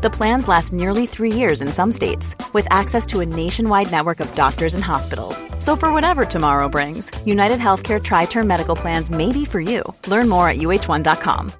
The 0.00 0.10
plans 0.10 0.46
last 0.46 0.72
nearly 0.72 1.06
three 1.06 1.32
years 1.32 1.60
in 1.60 1.66
some 1.68 1.90
states, 1.90 2.36
with 2.52 2.68
access 2.70 3.04
to 3.06 3.18
a 3.18 3.26
nationwide 3.26 3.90
network 3.90 4.20
of 4.20 4.32
doctors 4.36 4.74
and 4.74 4.84
hospitals. 4.84 5.44
So, 5.58 5.74
for 5.74 5.92
whatever 5.92 6.24
tomorrow 6.24 6.68
brings, 6.68 7.10
United 7.26 7.58
Healthcare 7.58 8.00
TriTerm 8.00 8.46
Medical 8.46 8.76
Plans 8.76 9.10
may 9.10 9.32
be 9.32 9.44
for 9.44 9.60
you. 9.60 9.82
Learn 10.06 10.28
more 10.28 10.48
at 10.48 10.58
uh1.com. 10.58 11.50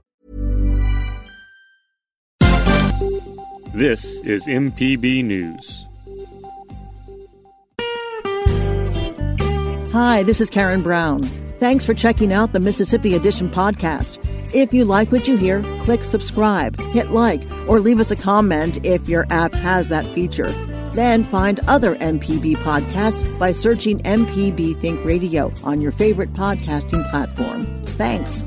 This 3.75 4.17
is 4.21 4.47
MPB 4.47 5.25
News. 5.25 5.85
Hi, 9.93 10.23
this 10.23 10.41
is 10.41 10.49
Karen 10.49 10.83
Brown. 10.83 11.25
Thanks 11.59 11.85
for 11.85 11.95
checking 11.95 12.33
out 12.33 12.53
the 12.53 12.61
Mississippi 12.61 13.15
Edition 13.17 13.49
podcast. 13.49 14.25
If 14.55 14.73
you 14.73 14.87
like 14.87 15.13
what 15.13 15.29
you 15.29 15.37
hear, 15.37 15.63
click 15.85 16.05
subscribe, 16.05 16.81
hit 16.81 17.11
like, 17.11 17.43
or 17.69 17.81
leave 17.81 18.01
us 18.01 18.11
a 18.11 18.17
comment 18.17 18.85
if 18.85 19.07
your 19.07 19.27
app 19.29 19.53
has 19.53 19.89
that 19.89 20.07
feature. 20.15 20.51
Then 20.95 21.25
find 21.25 21.61
other 21.69 21.97
MPB 21.97 22.57
podcasts 22.57 23.39
by 23.39 23.53
searching 23.53 23.99
MPB 24.01 24.81
Think 24.81 25.05
Radio 25.05 25.53
on 25.63 25.83
your 25.83 25.93
favorite 25.93 26.33
podcasting 26.33 27.09
platform. 27.11 27.67
Thanks. 27.99 28.43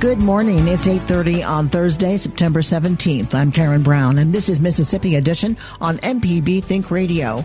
Good 0.00 0.18
morning. 0.18 0.66
It's 0.66 0.86
8:30 0.86 1.42
on 1.42 1.68
Thursday, 1.68 2.16
September 2.16 2.62
17th. 2.62 3.34
I'm 3.34 3.52
Karen 3.52 3.82
Brown 3.82 4.16
and 4.16 4.32
this 4.32 4.48
is 4.48 4.60
Mississippi 4.60 5.16
Edition 5.16 5.58
on 5.80 5.98
MPB 5.98 6.62
Think 6.62 6.90
Radio. 6.90 7.44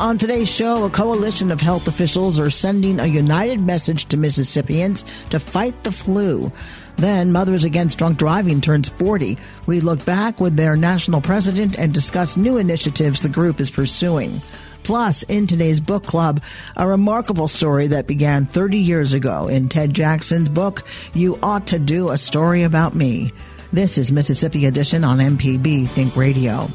On 0.00 0.16
today's 0.16 0.48
show, 0.48 0.86
a 0.86 0.90
coalition 0.90 1.50
of 1.52 1.60
health 1.60 1.86
officials 1.86 2.38
are 2.38 2.48
sending 2.48 2.98
a 2.98 3.06
united 3.06 3.60
message 3.60 4.06
to 4.06 4.16
Mississippians 4.16 5.04
to 5.28 5.38
fight 5.38 5.84
the 5.84 5.92
flu. 5.92 6.50
Then, 6.96 7.32
Mothers 7.32 7.64
Against 7.64 7.98
Drunk 7.98 8.16
Driving 8.16 8.62
turns 8.62 8.88
40. 8.88 9.36
We 9.66 9.82
look 9.82 10.02
back 10.06 10.40
with 10.40 10.56
their 10.56 10.74
national 10.74 11.20
president 11.20 11.78
and 11.78 11.92
discuss 11.92 12.38
new 12.38 12.56
initiatives 12.56 13.20
the 13.20 13.28
group 13.28 13.60
is 13.60 13.70
pursuing. 13.70 14.40
Plus, 14.84 15.22
in 15.24 15.46
today's 15.46 15.80
book 15.80 16.04
club, 16.04 16.42
a 16.78 16.88
remarkable 16.88 17.46
story 17.46 17.88
that 17.88 18.06
began 18.06 18.46
30 18.46 18.78
years 18.78 19.12
ago 19.12 19.48
in 19.48 19.68
Ted 19.68 19.92
Jackson's 19.92 20.48
book, 20.48 20.82
You 21.12 21.38
Ought 21.42 21.66
to 21.66 21.78
Do 21.78 22.08
a 22.08 22.16
Story 22.16 22.62
About 22.62 22.94
Me. 22.94 23.32
This 23.70 23.98
is 23.98 24.10
Mississippi 24.10 24.64
Edition 24.64 25.04
on 25.04 25.18
MPB 25.18 25.88
Think 25.88 26.16
Radio. 26.16 26.70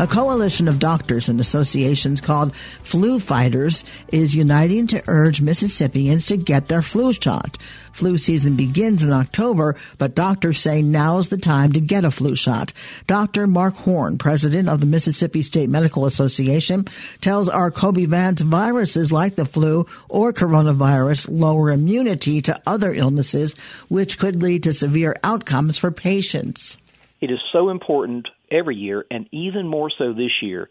A 0.00 0.06
coalition 0.06 0.66
of 0.66 0.78
doctors 0.78 1.28
and 1.28 1.38
associations 1.40 2.22
called 2.22 2.56
Flu 2.56 3.20
Fighters 3.20 3.84
is 4.08 4.34
uniting 4.34 4.86
to 4.86 5.02
urge 5.06 5.42
Mississippians 5.42 6.24
to 6.24 6.38
get 6.38 6.68
their 6.68 6.80
flu 6.80 7.12
shot. 7.12 7.58
Flu 7.92 8.16
season 8.16 8.56
begins 8.56 9.04
in 9.04 9.12
October, 9.12 9.76
but 9.98 10.14
doctors 10.14 10.58
say 10.58 10.80
now's 10.80 11.28
the 11.28 11.36
time 11.36 11.72
to 11.72 11.82
get 11.82 12.06
a 12.06 12.10
flu 12.10 12.34
shot. 12.34 12.72
Dr. 13.08 13.46
Mark 13.46 13.74
Horne, 13.74 14.16
president 14.16 14.70
of 14.70 14.80
the 14.80 14.86
Mississippi 14.86 15.42
State 15.42 15.68
Medical 15.68 16.06
Association, 16.06 16.86
tells 17.20 17.50
our 17.50 17.70
Kobee 17.70 18.08
Vance 18.08 18.40
viruses 18.40 19.12
like 19.12 19.34
the 19.34 19.44
flu 19.44 19.86
or 20.08 20.32
coronavirus 20.32 21.28
lower 21.30 21.70
immunity 21.70 22.40
to 22.40 22.58
other 22.66 22.94
illnesses, 22.94 23.54
which 23.88 24.18
could 24.18 24.42
lead 24.42 24.62
to 24.62 24.72
severe 24.72 25.14
outcomes 25.22 25.76
for 25.76 25.90
patients. 25.90 26.78
It 27.20 27.30
is 27.30 27.40
so 27.52 27.68
important 27.68 28.28
every 28.50 28.76
year, 28.76 29.04
and 29.10 29.28
even 29.32 29.66
more 29.66 29.90
so 29.96 30.12
this 30.12 30.42
year, 30.42 30.68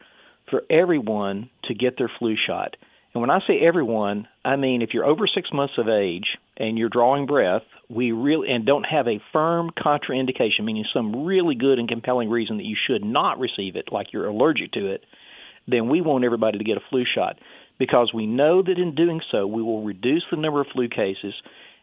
for 0.49 0.63
everyone 0.69 1.49
to 1.65 1.73
get 1.73 1.97
their 1.97 2.11
flu 2.19 2.35
shot. 2.47 2.75
And 3.13 3.21
when 3.21 3.29
I 3.29 3.39
say 3.47 3.59
everyone, 3.65 4.27
I 4.45 4.55
mean 4.55 4.81
if 4.81 4.89
you're 4.93 5.05
over 5.05 5.25
six 5.27 5.49
months 5.51 5.73
of 5.77 5.89
age 5.89 6.25
and 6.57 6.77
you're 6.77 6.89
drawing 6.89 7.25
breath, 7.25 7.63
we 7.89 8.11
really 8.11 8.49
and 8.51 8.65
don't 8.65 8.83
have 8.83 9.07
a 9.07 9.21
firm 9.33 9.71
contraindication, 9.77 10.63
meaning 10.63 10.85
some 10.93 11.25
really 11.25 11.55
good 11.55 11.79
and 11.79 11.89
compelling 11.89 12.29
reason 12.29 12.57
that 12.57 12.65
you 12.65 12.77
should 12.87 13.03
not 13.03 13.39
receive 13.39 13.75
it, 13.75 13.91
like 13.91 14.13
you're 14.13 14.27
allergic 14.27 14.71
to 14.73 14.91
it, 14.91 15.03
then 15.67 15.89
we 15.89 16.01
want 16.01 16.23
everybody 16.23 16.57
to 16.57 16.63
get 16.63 16.77
a 16.77 16.81
flu 16.89 17.03
shot 17.15 17.39
because 17.79 18.11
we 18.13 18.27
know 18.27 18.61
that 18.61 18.77
in 18.77 18.93
doing 18.93 19.21
so 19.31 19.47
we 19.47 19.63
will 19.63 19.83
reduce 19.83 20.23
the 20.29 20.37
number 20.37 20.61
of 20.61 20.67
flu 20.73 20.87
cases, 20.87 21.33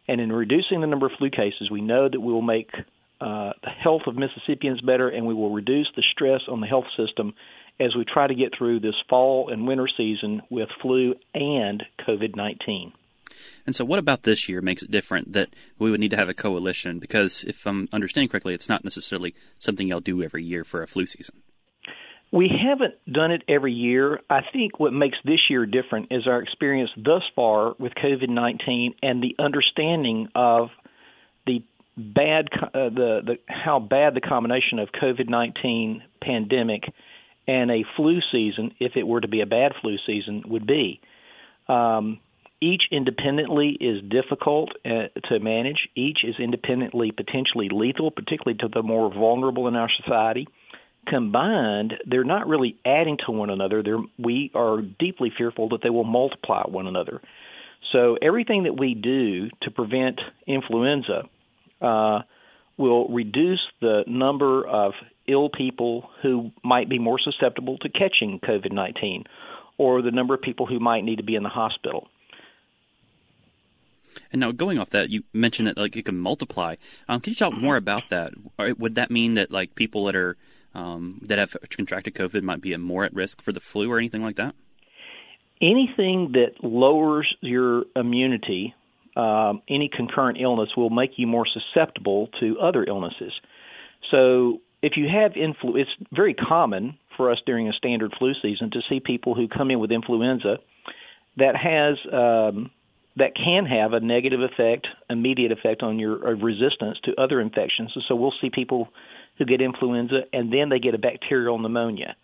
and 0.06 0.20
in 0.20 0.30
reducing 0.30 0.80
the 0.80 0.86
number 0.86 1.06
of 1.06 1.12
flu 1.18 1.30
cases, 1.30 1.70
we 1.70 1.80
know 1.80 2.08
that 2.08 2.20
we 2.20 2.32
will 2.32 2.42
make 2.42 2.70
uh, 3.21 3.53
the 3.62 3.71
health 3.71 4.03
of 4.06 4.16
Mississippians 4.16 4.81
better, 4.81 5.09
and 5.09 5.27
we 5.27 5.34
will 5.34 5.53
reduce 5.53 5.88
the 5.97 6.04
stress 6.12 6.43
on 6.49 6.60
the 6.60 6.66
health 6.66 6.87
system 6.97 7.34
as 7.78 7.94
we 7.94 8.04
try 8.04 8.27
to 8.27 8.34
get 8.34 8.53
through 8.56 8.81
this 8.81 8.94
fall 9.09 9.50
and 9.50 9.66
winter 9.66 9.88
season 9.97 10.43
with 10.50 10.69
flu 10.81 11.15
and 11.34 11.82
COVID 12.06 12.37
19. 12.37 12.93
And 13.66 13.77
so, 13.77 13.84
what 13.84 13.99
about 13.99 14.22
this 14.22 14.49
year 14.49 14.62
makes 14.62 14.82
it 14.82 14.91
different 14.91 15.32
that 15.32 15.50
we 15.78 15.91
would 15.91 16.00
need 16.00 16.10
to 16.12 16.16
have 16.16 16.28
a 16.28 16.34
coalition? 16.34 16.99
Because 16.99 17.44
if 17.44 17.66
I'm 17.66 17.88
understanding 17.93 18.28
correctly, 18.28 18.54
it's 18.54 18.69
not 18.69 18.84
necessarily 18.84 19.34
something 19.59 19.88
y'all 19.88 20.00
do 20.00 20.22
every 20.22 20.44
year 20.44 20.65
for 20.65 20.83
a 20.83 20.87
flu 20.87 21.06
season. 21.06 21.43
We 22.33 22.48
haven't 22.48 22.94
done 23.10 23.31
it 23.31 23.43
every 23.48 23.72
year. 23.72 24.21
I 24.28 24.41
think 24.53 24.81
what 24.81 24.93
makes 24.93 25.16
this 25.25 25.38
year 25.48 25.65
different 25.65 26.09
is 26.10 26.27
our 26.27 26.43
experience 26.43 26.91
thus 26.97 27.22
far 27.34 27.75
with 27.78 27.93
COVID 27.94 28.28
19 28.28 28.94
and 29.03 29.22
the 29.22 29.37
understanding 29.38 30.28
of 30.34 30.71
bad 31.96 32.48
uh, 32.52 32.90
the 32.90 33.20
the 33.24 33.38
how 33.48 33.78
bad 33.78 34.14
the 34.14 34.20
combination 34.20 34.78
of 34.78 34.88
COVID-19 34.92 36.02
pandemic 36.20 36.82
and 37.48 37.70
a 37.70 37.84
flu 37.96 38.20
season, 38.32 38.72
if 38.80 38.92
it 38.96 39.06
were 39.06 39.20
to 39.20 39.28
be 39.28 39.40
a 39.40 39.46
bad 39.46 39.72
flu 39.80 39.96
season, 40.06 40.42
would 40.48 40.66
be. 40.66 41.00
Um, 41.68 42.20
each 42.60 42.84
independently 42.90 43.76
is 43.80 44.02
difficult 44.02 44.70
uh, 44.84 45.08
to 45.28 45.38
manage. 45.40 45.88
Each 45.94 46.24
is 46.24 46.34
independently 46.38 47.12
potentially 47.12 47.68
lethal, 47.70 48.10
particularly 48.10 48.58
to 48.58 48.68
the 48.68 48.82
more 48.82 49.12
vulnerable 49.12 49.68
in 49.68 49.76
our 49.76 49.90
society. 50.02 50.48
Combined, 51.06 51.94
they're 52.06 52.24
not 52.24 52.48
really 52.48 52.76
adding 52.84 53.18
to 53.26 53.32
one 53.32 53.50
another. 53.50 53.82
They're, 53.82 54.02
we 54.18 54.50
are 54.54 54.80
deeply 54.80 55.30
fearful 55.36 55.68
that 55.68 55.80
they 55.82 55.90
will 55.90 56.04
multiply 56.04 56.62
one 56.66 56.86
another. 56.86 57.20
So 57.92 58.16
everything 58.20 58.64
that 58.64 58.76
we 58.76 58.94
do 58.94 59.48
to 59.62 59.70
prevent 59.70 60.20
influenza 60.46 61.28
uh, 61.81 62.20
will 62.76 63.09
reduce 63.09 63.60
the 63.81 64.04
number 64.06 64.66
of 64.66 64.92
ill 65.26 65.48
people 65.48 66.09
who 66.22 66.50
might 66.62 66.88
be 66.88 66.98
more 66.98 67.19
susceptible 67.19 67.78
to 67.78 67.88
catching 67.88 68.38
COVID 68.41 68.72
19 68.72 69.25
or 69.78 70.03
the 70.03 70.10
number 70.10 70.34
of 70.34 70.42
people 70.42 70.66
who 70.66 70.78
might 70.78 71.04
need 71.04 71.16
to 71.16 71.22
be 71.22 71.34
in 71.34 71.42
the 71.42 71.48
hospital. 71.48 72.09
And 74.32 74.41
now, 74.41 74.53
going 74.53 74.78
off 74.78 74.91
that, 74.91 75.10
you 75.10 75.25
mentioned 75.32 75.69
that 75.69 75.76
like 75.76 75.97
it 75.97 76.06
can 76.06 76.19
multiply. 76.19 76.76
Um, 77.09 77.20
can 77.20 77.32
you 77.32 77.36
talk 77.36 77.53
more 77.53 77.76
about 77.76 78.09
that? 78.09 78.32
Would 78.59 78.94
that 78.94 79.10
mean 79.10 79.34
that 79.34 79.50
like 79.50 79.75
people 79.75 80.04
that 80.06 80.16
are 80.16 80.36
um, 80.75 81.20
that 81.22 81.38
have 81.38 81.56
contracted 81.70 82.15
COVID 82.15 82.42
might 82.42 82.60
be 82.60 82.76
more 82.76 83.04
at 83.04 83.15
risk 83.15 83.42
for 83.42 83.53
the 83.53 83.60
flu 83.60 83.91
or 83.91 83.98
anything 83.98 84.22
like 84.22 84.36
that? 84.36 84.54
Anything 85.60 86.32
that 86.32 86.62
lowers 86.62 87.34
your 87.41 87.84
immunity 87.94 88.75
um, 89.16 89.62
any 89.69 89.88
concurrent 89.88 90.38
illness 90.41 90.71
will 90.77 90.91
make 90.91 91.12
you 91.16 91.27
more 91.27 91.47
susceptible 91.47 92.28
to 92.41 92.59
other 92.60 92.84
illnesses. 92.84 93.32
So 94.10 94.60
if 94.82 94.93
you 94.97 95.09
have 95.09 95.32
influ, 95.32 95.77
it's 95.81 95.91
very 96.12 96.34
common 96.34 96.99
for 97.16 97.31
us 97.31 97.38
during 97.47 97.69
a 97.69 97.72
standard 97.72 98.12
flu 98.19 98.32
season 98.43 98.71
to 98.72 98.81
see 98.88 99.00
people 99.00 99.34
who 99.34 99.49
come 99.49 99.71
in 99.71 99.81
with 99.81 99.91
influenza 99.91 100.59
that 101.38 101.56
has 101.56 101.97
um, 102.13 102.71
that 103.16 103.34
can 103.34 103.65
have 103.65 103.95
a 103.95 104.01
negative 104.01 104.41
effect, 104.42 104.86
immediate 105.09 105.51
effect 105.51 105.83
on 105.83 105.98
your 105.98 106.36
resistance 106.36 106.98
to 107.04 107.15
other 107.19 107.41
infections. 107.41 107.97
So 108.07 108.15
we'll 108.15 108.34
see 108.41 108.51
people 108.51 108.89
who 109.39 109.47
get 109.47 109.62
influenza 109.62 110.21
and 110.33 110.53
then 110.53 110.69
they 110.69 110.78
get 110.78 110.95
a 110.95 110.98
bacterial 110.98 111.59
pneumonia. 111.59 112.15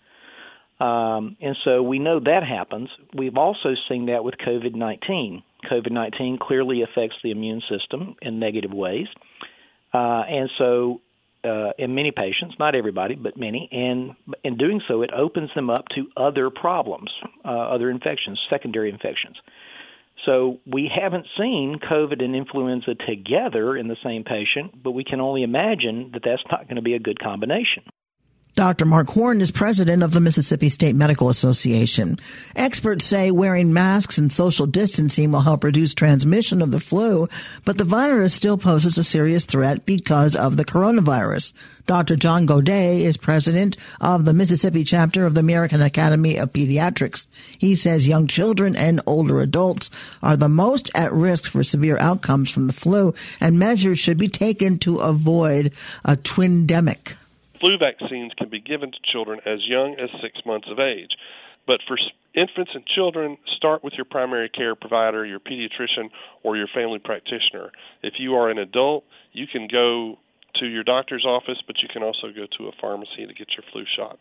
Um, 0.81 1.37
and 1.41 1.57
so 1.65 1.83
we 1.83 1.99
know 1.99 2.21
that 2.21 2.43
happens. 2.47 2.91
We've 3.15 3.37
also 3.37 3.75
seen 3.89 4.07
that 4.07 4.25
with 4.25 4.35
COVID 4.47 4.75
19. 4.75 5.43
COVID 5.71 5.91
19 5.91 6.39
clearly 6.39 6.83
affects 6.83 7.17
the 7.23 7.31
immune 7.31 7.63
system 7.69 8.17
in 8.23 8.39
negative 8.39 8.73
ways. 8.73 9.07
Uh, 9.93 10.23
and 10.29 10.51
so, 10.59 11.01
uh, 11.45 11.73
in 11.79 11.95
many 11.95 12.13
patients, 12.13 12.55
not 12.59 12.75
everybody, 12.75 13.15
but 13.15 13.37
many, 13.37 13.69
and 13.73 14.15
in 14.45 14.57
doing 14.57 14.81
so, 14.87 15.03
it 15.03 15.11
opens 15.13 15.51
them 15.55 15.71
up 15.71 15.87
to 15.95 16.07
other 16.17 16.51
problems, 16.51 17.11
uh, 17.45 17.49
other 17.49 17.91
infections, 17.91 18.41
secondary 18.49 18.91
infections. 18.91 19.37
So, 20.25 20.61
we 20.67 20.91
haven't 20.95 21.27
seen 21.37 21.79
COVID 21.79 22.23
and 22.23 22.37
influenza 22.37 22.95
together 22.95 23.77
in 23.77 23.89
the 23.89 23.97
same 24.05 24.25
patient, 24.25 24.83
but 24.83 24.93
we 24.93 25.05
can 25.05 25.21
only 25.21 25.43
imagine 25.43 26.11
that 26.13 26.23
that's 26.25 26.45
not 26.51 26.69
going 26.69 26.77
to 26.77 26.83
be 26.83 26.95
a 26.95 27.01
good 27.01 27.19
combination. 27.19 27.83
Dr. 28.55 28.85
Mark 28.85 29.09
Horne 29.09 29.41
is 29.41 29.51
president 29.51 30.03
of 30.03 30.13
the 30.13 30.21
Mississippi 30.21 30.69
State 30.69 30.95
Medical 30.95 31.31
Association. 31.31 32.19
Experts 32.55 33.07
say 33.07 33.31
wearing 33.31 33.73
masks 33.73 34.19
and 34.19 34.31
social 34.31 34.67
distancing 34.67 35.33
will 35.33 35.41
help 35.41 35.65
reduce 35.65 35.95
transmission 35.95 36.61
of 36.61 36.71
the 36.71 36.79
flu, 36.79 37.31
but 37.65 37.79
the 37.79 37.85
virus 37.85 38.35
still 38.35 38.59
poses 38.59 38.99
a 38.99 39.05
serious 39.05 39.47
threat 39.47 39.87
because 39.87 40.37
of 40.37 40.59
the 40.59 40.67
coronavirus. 40.67 41.55
Dr. 41.87 42.15
John 42.15 42.45
Gaudet 42.45 43.01
is 43.01 43.17
president 43.17 43.79
of 44.03 44.27
the 44.27 44.35
Mississippi 44.35 44.85
chapter 44.85 45.25
of 45.25 45.33
the 45.33 45.41
American 45.41 45.81
Academy 45.81 46.37
of 46.37 46.53
Pediatrics. 46.53 47.27
He 47.57 47.75
says 47.75 48.07
young 48.07 48.27
children 48.27 48.77
and 48.77 49.01
older 49.07 49.41
adults 49.41 49.91
are 50.23 50.37
the 50.37 50.51
most 50.51 50.91
at 50.95 51.11
risk 51.11 51.51
for 51.51 51.65
severe 51.65 51.97
outcomes 51.97 52.51
from 52.51 52.67
the 52.67 52.75
flu, 52.75 53.15
and 53.41 53.59
measures 53.59 53.99
should 53.99 54.19
be 54.19 54.29
taken 54.29 54.79
to 54.81 54.99
avoid 54.99 55.73
a 56.05 56.19
twindemic 56.19 57.15
flu 57.63 57.79
vaccines 57.79 58.33
can 58.37 58.51
be 58.51 58.61
given 58.61 58.91
to 58.91 58.99
children 59.13 59.39
as 59.47 59.61
young 59.67 59.95
as 60.03 60.11
six 60.21 60.45
months 60.45 60.67
of 60.71 60.81
age. 60.81 61.15
But 61.65 61.79
for 61.87 61.97
infants 62.35 62.73
and 62.75 62.85
children, 62.85 63.39
start 63.57 63.85
with 63.85 63.93
your 63.95 64.05
primary 64.05 64.49
care 64.49 64.75
provider, 64.75 65.25
your 65.25 65.39
pediatrician, 65.39 66.11
or 66.43 66.57
your 66.57 66.67
family 66.75 66.99
practitioner. 66.99 67.71
If 68.03 68.15
you 68.19 68.35
are 68.35 68.51
an 68.51 68.59
adult, 68.59 69.05
you 69.33 69.47
can 69.47 69.69
go 69.71 70.19
to 70.57 70.67
your 70.67 70.83
doctor's 70.83 71.25
office, 71.25 71.63
but 71.67 71.77
you 71.81 71.89
can 71.93 72.03
also 72.03 72.29
go 72.35 72.47
to 72.59 72.67
a 72.67 72.73
pharmacy 72.81 73.27
to 73.27 73.33
get 73.33 73.49
your 73.57 73.65
flu 73.73 73.85
shot. 73.97 74.19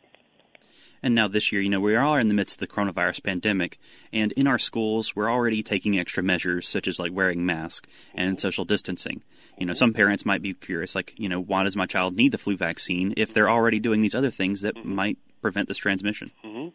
And 1.04 1.16
now 1.16 1.28
this 1.28 1.52
year, 1.52 1.62
you 1.62 1.70
know, 1.70 1.80
we 1.80 1.96
are 1.96 2.20
in 2.20 2.28
the 2.28 2.34
midst 2.34 2.56
of 2.56 2.60
the 2.60 2.74
coronavirus 2.74 3.24
pandemic, 3.24 3.80
and 4.14 4.32
in 4.34 4.48
our 4.48 4.60
schools, 4.60 5.16
we're 5.16 5.32
already 5.32 5.64
taking 5.64 5.98
extra 5.98 6.22
measures 6.22 6.68
such 6.68 6.88
as 6.88 7.00
like 7.00 7.12
wearing 7.12 7.46
masks 7.46 7.90
and 8.14 8.40
social 8.40 8.66
distancing. 8.66 9.24
You 9.58 9.66
know, 9.66 9.74
some 9.74 9.94
parents 9.94 10.26
might 10.26 10.42
be 10.42 10.54
curious, 10.54 10.96
like, 10.96 11.14
you 11.18 11.30
know, 11.30 11.42
why 11.42 11.64
does 11.64 11.76
my 11.76 11.86
child 11.86 12.16
need 12.16 12.32
the 12.32 12.38
flu 12.38 12.56
vaccine 12.56 13.14
if 13.18 13.34
they're 13.34 13.50
already 13.50 13.80
doing 13.80 14.02
these 14.02 14.16
other 14.16 14.32
things 14.32 14.62
that 14.62 14.76
mm-hmm. 14.76 14.96
might 14.96 15.18
prevent 15.42 15.68
this 15.68 15.78
transmission? 15.78 16.32
Mm-hmm. 16.44 16.70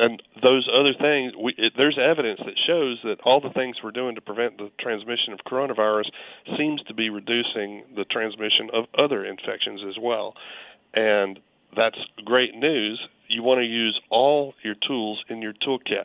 And 0.00 0.22
those 0.44 0.68
other 0.72 0.94
things, 0.94 1.32
we, 1.36 1.54
it, 1.58 1.72
there's 1.76 1.98
evidence 1.98 2.38
that 2.44 2.54
shows 2.66 3.00
that 3.02 3.20
all 3.24 3.40
the 3.40 3.50
things 3.50 3.76
we're 3.82 3.90
doing 3.90 4.14
to 4.14 4.20
prevent 4.20 4.56
the 4.56 4.70
transmission 4.78 5.32
of 5.32 5.40
coronavirus 5.40 6.10
seems 6.56 6.80
to 6.84 6.94
be 6.94 7.10
reducing 7.10 7.82
the 7.96 8.04
transmission 8.04 8.70
of 8.72 8.84
other 9.02 9.24
infections 9.24 9.80
as 9.88 9.96
well. 10.00 10.34
And 10.94 11.40
that's 11.74 11.98
great 12.24 12.54
news 12.54 13.00
you 13.28 13.42
want 13.42 13.58
to 13.58 13.64
use 13.64 14.00
all 14.10 14.54
your 14.62 14.74
tools 14.86 15.22
in 15.28 15.42
your 15.42 15.52
toolkit. 15.52 16.04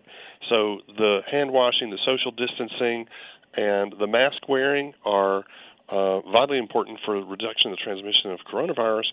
So 0.49 0.79
the 0.97 1.21
hand 1.29 1.51
washing, 1.51 1.89
the 1.89 1.99
social 2.05 2.31
distancing, 2.31 3.07
and 3.55 3.93
the 3.99 4.07
mask 4.07 4.47
wearing 4.49 4.93
are 5.05 5.43
uh, 5.89 6.21
vitally 6.21 6.57
important 6.57 6.99
for 7.05 7.23
reduction 7.23 7.71
of 7.71 7.77
the 7.77 7.83
transmission 7.83 8.31
of 8.31 8.39
coronavirus, 8.51 9.05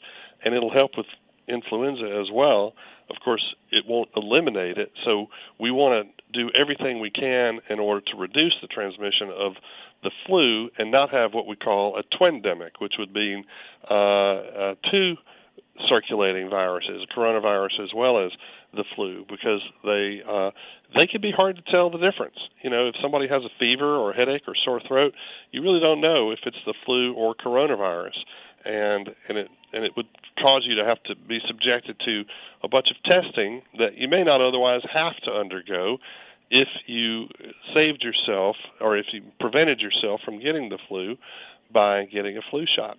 and 0.44 0.54
it'll 0.54 0.72
help 0.72 0.96
with 0.96 1.06
influenza 1.46 2.20
as 2.20 2.30
well. 2.32 2.74
Of 3.10 3.16
course, 3.24 3.54
it 3.70 3.84
won't 3.86 4.08
eliminate 4.16 4.78
it, 4.78 4.92
so 5.04 5.26
we 5.58 5.70
want 5.70 6.06
to 6.06 6.22
do 6.32 6.50
everything 6.54 7.00
we 7.00 7.10
can 7.10 7.58
in 7.68 7.80
order 7.80 8.00
to 8.12 8.16
reduce 8.16 8.54
the 8.62 8.68
transmission 8.68 9.30
of 9.36 9.54
the 10.02 10.10
flu 10.26 10.70
and 10.78 10.90
not 10.90 11.10
have 11.10 11.34
what 11.34 11.46
we 11.46 11.56
call 11.56 11.98
a 11.98 12.02
twindemic, 12.16 12.70
which 12.78 12.94
would 12.98 13.12
be 13.12 13.42
uh, 13.90 13.94
uh, 13.94 14.74
two 14.90 15.16
circulating 15.88 16.50
viruses, 16.50 17.06
coronavirus 17.16 17.82
as 17.82 17.90
well 17.94 18.24
as 18.24 18.32
the 18.74 18.84
flu, 18.94 19.24
because 19.28 19.60
they 19.84 20.20
uh, 20.28 20.50
they 20.96 21.06
can 21.06 21.20
be 21.20 21.32
hard 21.32 21.56
to 21.56 21.62
tell 21.70 21.90
the 21.90 21.98
difference. 21.98 22.36
You 22.62 22.70
know, 22.70 22.88
if 22.88 22.94
somebody 23.02 23.28
has 23.28 23.42
a 23.42 23.50
fever 23.58 23.96
or 23.96 24.12
a 24.12 24.16
headache 24.16 24.42
or 24.46 24.54
sore 24.64 24.80
throat, 24.86 25.14
you 25.50 25.62
really 25.62 25.80
don't 25.80 26.00
know 26.00 26.30
if 26.30 26.40
it's 26.44 26.60
the 26.66 26.74
flu 26.84 27.14
or 27.14 27.34
coronavirus, 27.34 28.18
and 28.64 29.10
and 29.28 29.38
it 29.38 29.48
and 29.72 29.84
it 29.84 29.92
would 29.96 30.06
cause 30.42 30.64
you 30.66 30.74
to 30.76 30.84
have 30.84 31.02
to 31.04 31.14
be 31.14 31.38
subjected 31.46 31.96
to 32.04 32.22
a 32.62 32.68
bunch 32.68 32.88
of 32.90 32.96
testing 33.10 33.62
that 33.78 33.96
you 33.96 34.08
may 34.08 34.24
not 34.24 34.40
otherwise 34.40 34.82
have 34.92 35.16
to 35.24 35.30
undergo 35.30 35.98
if 36.50 36.68
you 36.86 37.26
saved 37.74 38.02
yourself 38.02 38.56
or 38.80 38.96
if 38.96 39.06
you 39.12 39.22
prevented 39.38 39.80
yourself 39.80 40.20
from 40.24 40.40
getting 40.40 40.68
the 40.68 40.78
flu 40.88 41.16
by 41.72 42.04
getting 42.06 42.36
a 42.36 42.40
flu 42.50 42.64
shot 42.76 42.98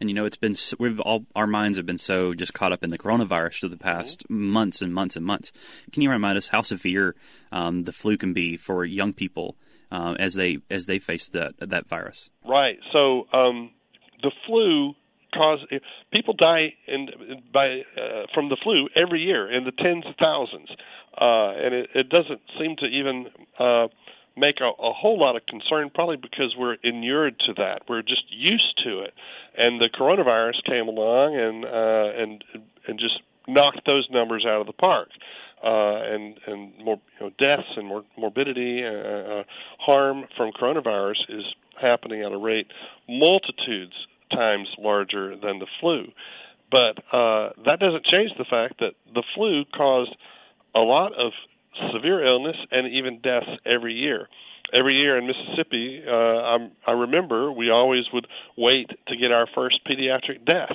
and 0.00 0.10
you 0.10 0.14
know 0.14 0.24
it's 0.24 0.36
been 0.36 0.54
we've 0.78 1.00
all 1.00 1.26
our 1.34 1.46
minds 1.46 1.76
have 1.76 1.86
been 1.86 1.98
so 1.98 2.34
just 2.34 2.54
caught 2.54 2.72
up 2.72 2.82
in 2.84 2.90
the 2.90 2.98
coronavirus 2.98 3.60
for 3.60 3.68
the 3.68 3.76
past 3.76 4.24
mm-hmm. 4.24 4.50
months 4.50 4.82
and 4.82 4.94
months 4.94 5.16
and 5.16 5.24
months. 5.24 5.52
Can 5.92 6.02
you 6.02 6.10
remind 6.10 6.38
us 6.38 6.48
how 6.48 6.62
severe 6.62 7.14
um, 7.52 7.84
the 7.84 7.92
flu 7.92 8.16
can 8.16 8.32
be 8.32 8.56
for 8.56 8.84
young 8.84 9.12
people 9.12 9.56
uh, 9.90 10.14
as 10.18 10.34
they 10.34 10.58
as 10.70 10.86
they 10.86 10.98
face 10.98 11.28
that 11.28 11.54
that 11.58 11.86
virus? 11.86 12.30
Right. 12.46 12.78
So 12.92 13.26
um, 13.32 13.70
the 14.22 14.32
flu 14.46 14.94
cause 15.34 15.58
people 16.12 16.34
die 16.34 16.74
in 16.86 17.08
by 17.52 17.80
uh, 17.96 18.26
from 18.32 18.48
the 18.48 18.56
flu 18.62 18.88
every 18.96 19.20
year 19.20 19.52
in 19.52 19.64
the 19.64 19.72
tens 19.72 20.04
of 20.06 20.14
thousands, 20.22 20.68
uh, 21.20 21.52
and 21.64 21.74
it, 21.74 21.90
it 21.94 22.08
doesn't 22.08 22.40
seem 22.58 22.76
to 22.78 22.86
even 22.86 23.26
uh, 23.58 23.88
make 24.36 24.60
a, 24.60 24.66
a 24.66 24.92
whole 24.92 25.18
lot 25.18 25.36
of 25.36 25.46
concern, 25.46 25.90
probably 25.94 26.16
because 26.16 26.54
we're 26.58 26.76
inured 26.82 27.38
to 27.40 27.54
that. 27.54 27.82
We're 27.88 28.02
just 28.02 28.24
used 28.30 28.80
to 28.84 29.00
it, 29.00 29.14
and 29.56 29.80
the 29.80 29.88
coronavirus 29.88 30.64
came 30.66 30.88
along 30.88 31.36
and 31.36 31.64
uh, 31.64 32.22
and 32.22 32.44
and 32.86 32.98
just 32.98 33.20
knocked 33.46 33.86
those 33.86 34.08
numbers 34.10 34.44
out 34.46 34.60
of 34.60 34.66
the 34.66 34.72
park. 34.72 35.08
Uh, 35.62 36.14
and 36.14 36.38
and 36.46 36.72
more 36.84 37.00
you 37.18 37.26
know, 37.26 37.32
deaths 37.38 37.68
and 37.76 37.86
more 37.86 38.04
morbidity, 38.18 38.82
uh, 38.84 38.90
uh, 38.90 39.42
harm 39.78 40.24
from 40.36 40.50
coronavirus 40.52 41.16
is 41.28 41.44
happening 41.80 42.22
at 42.22 42.32
a 42.32 42.36
rate 42.36 42.66
multitudes 43.08 43.94
times 44.30 44.68
larger 44.78 45.36
than 45.36 45.58
the 45.58 45.66
flu. 45.80 46.06
But 46.70 46.98
uh, 47.12 47.50
that 47.64 47.78
doesn't 47.78 48.04
change 48.06 48.32
the 48.36 48.44
fact 48.48 48.80
that 48.80 48.94
the 49.14 49.22
flu 49.34 49.64
caused 49.76 50.14
a 50.74 50.80
lot 50.80 51.12
of 51.12 51.32
severe 51.92 52.24
illness 52.24 52.56
and 52.70 52.92
even 52.92 53.20
deaths 53.20 53.50
every 53.64 53.94
year. 53.94 54.28
Every 54.76 54.96
year 54.96 55.18
in 55.18 55.26
Mississippi, 55.26 56.02
uh, 56.06 56.10
I'm, 56.10 56.72
I 56.86 56.92
remember 56.92 57.52
we 57.52 57.70
always 57.70 58.04
would 58.12 58.26
wait 58.56 58.90
to 59.08 59.16
get 59.16 59.30
our 59.30 59.46
first 59.54 59.80
pediatric 59.86 60.44
death, 60.44 60.74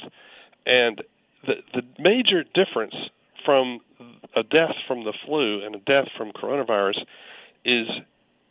and 0.65 1.01
the 1.45 1.55
the 1.73 1.81
major 1.97 2.43
difference 2.43 2.93
from 3.43 3.79
a 4.35 4.43
death 4.43 4.75
from 4.87 5.03
the 5.03 5.13
flu 5.25 5.65
and 5.65 5.75
a 5.75 5.79
death 5.79 6.07
from 6.17 6.31
coronavirus 6.31 6.99
is 7.65 7.87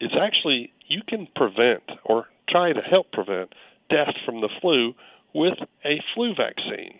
it's 0.01 0.15
actually 0.21 0.73
you 0.87 1.03
can 1.06 1.29
prevent 1.37 1.83
or 2.05 2.27
try 2.49 2.73
to 2.73 2.81
help 2.81 3.12
prevent 3.12 3.55
death 3.91 4.15
from 4.25 4.41
the 4.41 4.49
flu 4.61 4.94
with 5.35 5.59
a 5.85 6.01
flu 6.15 6.35
vaccine. 6.35 6.99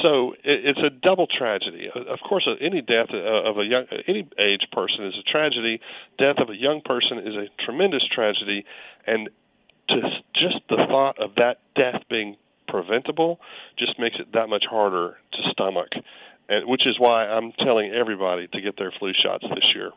So 0.00 0.34
it's 0.42 0.78
a 0.78 0.90
double 0.90 1.26
tragedy. 1.26 1.88
Uh, 1.94 2.12
of 2.12 2.20
course, 2.26 2.48
uh, 2.48 2.54
any 2.64 2.80
death 2.80 3.08
uh, 3.12 3.50
of 3.50 3.58
a 3.58 3.64
young, 3.64 3.84
uh, 3.92 3.96
any 4.08 4.26
age 4.42 4.66
person 4.72 5.04
is 5.06 5.14
a 5.18 5.30
tragedy. 5.30 5.80
Death 6.18 6.36
of 6.38 6.48
a 6.48 6.56
young 6.56 6.80
person 6.84 7.18
is 7.18 7.34
a 7.34 7.46
tremendous 7.64 8.02
tragedy, 8.14 8.64
and 9.06 9.28
just 9.88 10.24
just 10.34 10.56
the 10.70 10.76
thought 10.88 11.20
of 11.20 11.34
that 11.36 11.58
death 11.76 12.02
being 12.08 12.36
preventable 12.68 13.38
just 13.78 13.98
makes 13.98 14.16
it 14.18 14.32
that 14.32 14.48
much 14.48 14.64
harder 14.68 15.16
to 15.32 15.38
stomach. 15.50 15.88
And 16.48 16.66
which 16.66 16.86
is 16.86 16.96
why 16.98 17.26
I'm 17.26 17.52
telling 17.52 17.92
everybody 17.92 18.48
to 18.48 18.60
get 18.60 18.76
their 18.78 18.92
flu 18.98 19.12
shots 19.22 19.44
this 19.48 19.64
year. 19.74 19.90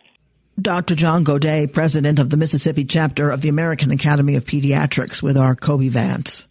Dr. 0.59 0.95
John 0.95 1.23
Gaudet, 1.23 1.73
president 1.73 2.19
of 2.19 2.29
the 2.29 2.37
Mississippi 2.37 2.85
chapter 2.85 3.29
of 3.29 3.41
the 3.41 3.49
American 3.49 3.91
Academy 3.91 4.35
of 4.35 4.45
Pediatrics, 4.45 5.21
with 5.21 5.37
our 5.37 5.53
Kobee 5.53 5.89
Vance. 5.89 6.45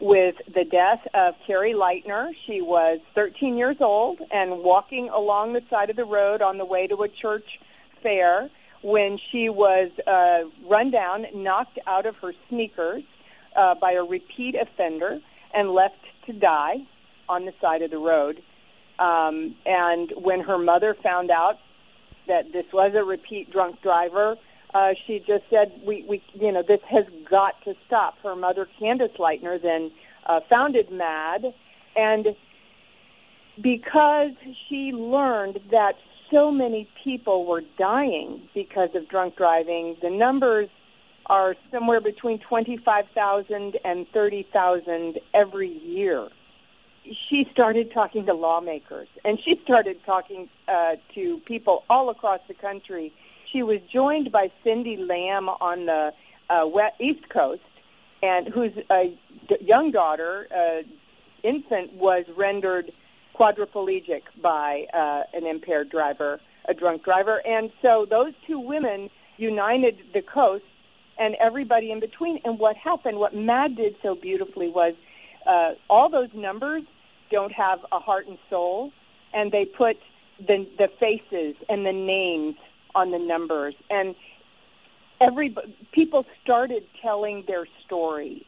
with 0.00 0.34
the 0.52 0.64
death 0.64 1.06
of 1.14 1.34
Cari 1.46 1.72
Lightner. 1.72 2.30
She 2.48 2.60
was 2.60 2.98
13 3.14 3.56
years 3.56 3.76
old 3.78 4.18
and 4.32 4.64
walking 4.64 5.08
along 5.08 5.52
the 5.52 5.62
side 5.70 5.90
of 5.90 5.94
the 5.94 6.04
road 6.04 6.42
on 6.42 6.58
the 6.58 6.64
way 6.64 6.88
to 6.88 6.96
a 6.96 7.08
church 7.08 7.46
fair 8.02 8.50
when 8.82 9.20
she 9.30 9.50
was 9.50 9.92
uh, 10.08 10.50
run 10.68 10.90
down, 10.90 11.26
knocked 11.32 11.78
out 11.86 12.06
of 12.06 12.16
her 12.16 12.32
sneakers 12.48 13.04
uh, 13.56 13.74
by 13.80 13.92
a 13.92 14.02
repeat 14.02 14.54
offender 14.54 15.18
and 15.54 15.70
left 15.70 15.98
to 16.26 16.32
die 16.32 16.76
on 17.28 17.44
the 17.44 17.52
side 17.60 17.82
of 17.82 17.90
the 17.90 17.98
road. 17.98 18.42
Um, 18.98 19.56
and 19.64 20.12
when 20.16 20.40
her 20.40 20.58
mother 20.58 20.96
found 21.02 21.30
out 21.30 21.58
that 22.28 22.52
this 22.52 22.66
was 22.72 22.92
a 22.94 23.02
repeat 23.02 23.50
drunk 23.50 23.80
driver, 23.82 24.36
uh, 24.74 24.90
she 25.06 25.18
just 25.18 25.44
said, 25.50 25.72
"We, 25.84 26.04
we, 26.08 26.22
you 26.34 26.52
know, 26.52 26.62
this 26.62 26.80
has 26.90 27.04
got 27.28 27.54
to 27.64 27.74
stop." 27.86 28.18
Her 28.22 28.36
mother, 28.36 28.68
Candace 28.78 29.16
Lightner, 29.18 29.60
then 29.60 29.90
uh, 30.26 30.40
founded 30.48 30.90
MADD, 30.90 31.52
and 31.96 32.26
because 33.60 34.32
she 34.68 34.92
learned 34.92 35.60
that 35.70 35.94
so 36.30 36.50
many 36.50 36.88
people 37.02 37.46
were 37.46 37.62
dying 37.78 38.42
because 38.54 38.90
of 38.94 39.08
drunk 39.08 39.36
driving, 39.36 39.96
the 40.02 40.10
numbers 40.10 40.68
are 41.30 41.54
somewhere 41.72 42.00
between 42.00 42.40
25,000 42.40 43.76
and 43.84 44.06
30,000 44.12 45.20
every 45.32 45.68
year. 45.68 46.28
She 47.04 47.46
started 47.52 47.92
talking 47.94 48.26
to 48.26 48.34
lawmakers 48.34 49.06
and 49.24 49.38
she 49.44 49.54
started 49.62 49.98
talking 50.04 50.48
uh, 50.66 50.96
to 51.14 51.40
people 51.46 51.84
all 51.88 52.10
across 52.10 52.40
the 52.48 52.54
country. 52.54 53.12
She 53.52 53.62
was 53.62 53.78
joined 53.92 54.32
by 54.32 54.48
Cindy 54.64 54.96
Lamb 54.96 55.48
on 55.48 55.86
the 55.86 56.10
uh, 56.50 56.66
west, 56.66 57.00
East 57.00 57.28
Coast, 57.32 57.62
and 58.22 58.48
whose 58.52 58.72
uh, 58.90 59.04
young 59.60 59.92
daughter, 59.92 60.48
uh, 60.50 60.82
infant, 61.48 61.92
was 61.94 62.24
rendered 62.36 62.90
quadriplegic 63.38 64.22
by 64.42 64.84
uh, 64.92 65.22
an 65.32 65.46
impaired 65.46 65.90
driver, 65.90 66.40
a 66.68 66.74
drunk 66.74 67.04
driver. 67.04 67.40
And 67.46 67.70
so 67.80 68.04
those 68.10 68.32
two 68.48 68.58
women 68.58 69.08
united 69.38 69.94
the 70.12 70.22
coast 70.22 70.64
and 71.20 71.36
everybody 71.40 71.92
in 71.92 72.00
between. 72.00 72.40
And 72.44 72.58
what 72.58 72.76
happened, 72.76 73.18
what 73.18 73.34
MADD 73.34 73.76
did 73.76 73.94
so 74.02 74.16
beautifully 74.16 74.68
was 74.68 74.94
uh, 75.46 75.74
all 75.88 76.10
those 76.10 76.30
numbers 76.34 76.82
don't 77.30 77.52
have 77.52 77.78
a 77.92 78.00
heart 78.00 78.26
and 78.26 78.38
soul, 78.48 78.90
and 79.32 79.52
they 79.52 79.64
put 79.64 79.96
the 80.40 80.66
the 80.78 80.88
faces 80.98 81.54
and 81.68 81.86
the 81.86 81.92
names 81.92 82.56
on 82.94 83.12
the 83.12 83.18
numbers, 83.18 83.74
and 83.88 84.16
every 85.20 85.54
people 85.92 86.24
started 86.42 86.82
telling 87.00 87.44
their 87.46 87.66
story. 87.86 88.44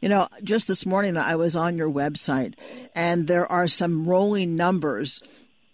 You 0.00 0.08
know, 0.08 0.28
just 0.42 0.68
this 0.68 0.86
morning 0.86 1.16
I 1.16 1.36
was 1.36 1.56
on 1.56 1.76
your 1.76 1.90
website, 1.90 2.54
and 2.94 3.26
there 3.26 3.50
are 3.50 3.68
some 3.68 4.06
rolling 4.06 4.56
numbers, 4.56 5.20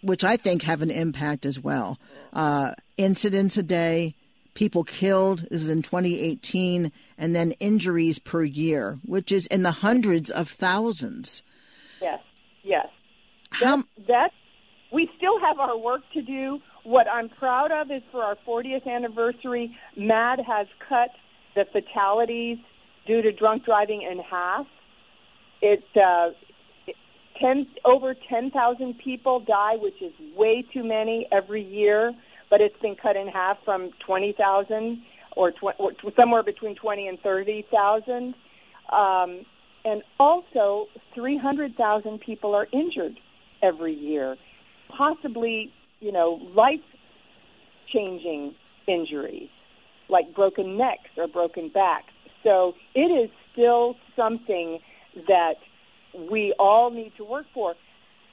which 0.00 0.24
I 0.24 0.36
think 0.36 0.62
have 0.62 0.82
an 0.82 0.90
impact 0.90 1.44
as 1.44 1.60
well. 1.60 1.98
Uh, 2.32 2.74
incidents 2.96 3.56
a 3.56 3.62
day, 3.62 4.14
people 4.54 4.84
killed. 4.84 5.46
This 5.50 5.62
is 5.62 5.70
in 5.70 5.82
2018, 5.82 6.92
and 7.18 7.34
then 7.34 7.52
injuries 7.52 8.18
per 8.18 8.42
year, 8.42 8.98
which 9.04 9.32
is 9.32 9.46
in 9.46 9.62
the 9.62 9.70
hundreds 9.70 10.30
of 10.30 10.48
thousands. 10.48 11.42
Yes, 12.00 12.20
yes. 12.62 12.86
How 13.50 13.78
that, 13.78 13.86
that 14.08 14.30
we 14.92 15.08
still 15.16 15.38
have 15.40 15.58
our 15.58 15.78
work 15.78 16.02
to 16.14 16.22
do. 16.22 16.58
What 16.84 17.06
I'm 17.08 17.28
proud 17.28 17.70
of 17.70 17.90
is 17.90 18.02
for 18.10 18.22
our 18.22 18.36
40th 18.46 18.86
anniversary, 18.86 19.76
MADD 19.96 20.44
has 20.46 20.66
cut 20.88 21.10
the 21.54 21.64
fatalities 21.72 22.58
due 23.06 23.22
to 23.22 23.32
drunk 23.32 23.64
driving 23.64 24.02
in 24.02 24.18
half. 24.18 24.66
It, 25.60 25.84
uh, 25.94 26.30
10, 27.40 27.66
over 27.84 28.14
10,000 28.28 28.98
people 28.98 29.40
die, 29.40 29.76
which 29.76 30.00
is 30.00 30.12
way 30.36 30.64
too 30.72 30.84
many 30.84 31.26
every 31.32 31.62
year 31.62 32.12
but 32.50 32.60
it's 32.60 32.78
been 32.82 32.96
cut 33.00 33.16
in 33.16 33.28
half 33.28 33.56
from 33.64 33.90
20,000 34.06 35.02
or, 35.36 35.52
tw- 35.52 35.78
or 35.78 35.92
somewhere 36.16 36.42
between 36.42 36.74
20 36.76 37.08
and 37.08 37.18
30,000. 37.20 38.34
Um, 38.92 39.46
and 39.84 40.02
also, 40.18 40.86
300,000 41.14 42.20
people 42.20 42.54
are 42.54 42.66
injured 42.72 43.18
every 43.62 43.94
year, 43.94 44.36
possibly, 44.96 45.72
you 46.00 46.12
know, 46.12 46.38
life 46.54 46.80
changing 47.92 48.54
injuries 48.86 49.48
like 50.10 50.34
broken 50.34 50.76
necks 50.76 51.10
or 51.16 51.28
broken 51.28 51.70
backs. 51.72 52.12
So 52.42 52.74
it 52.94 53.00
is 53.00 53.30
still 53.52 53.94
something 54.16 54.78
that 55.28 55.54
we 56.30 56.54
all 56.58 56.90
need 56.90 57.12
to 57.16 57.24
work 57.24 57.46
for 57.54 57.74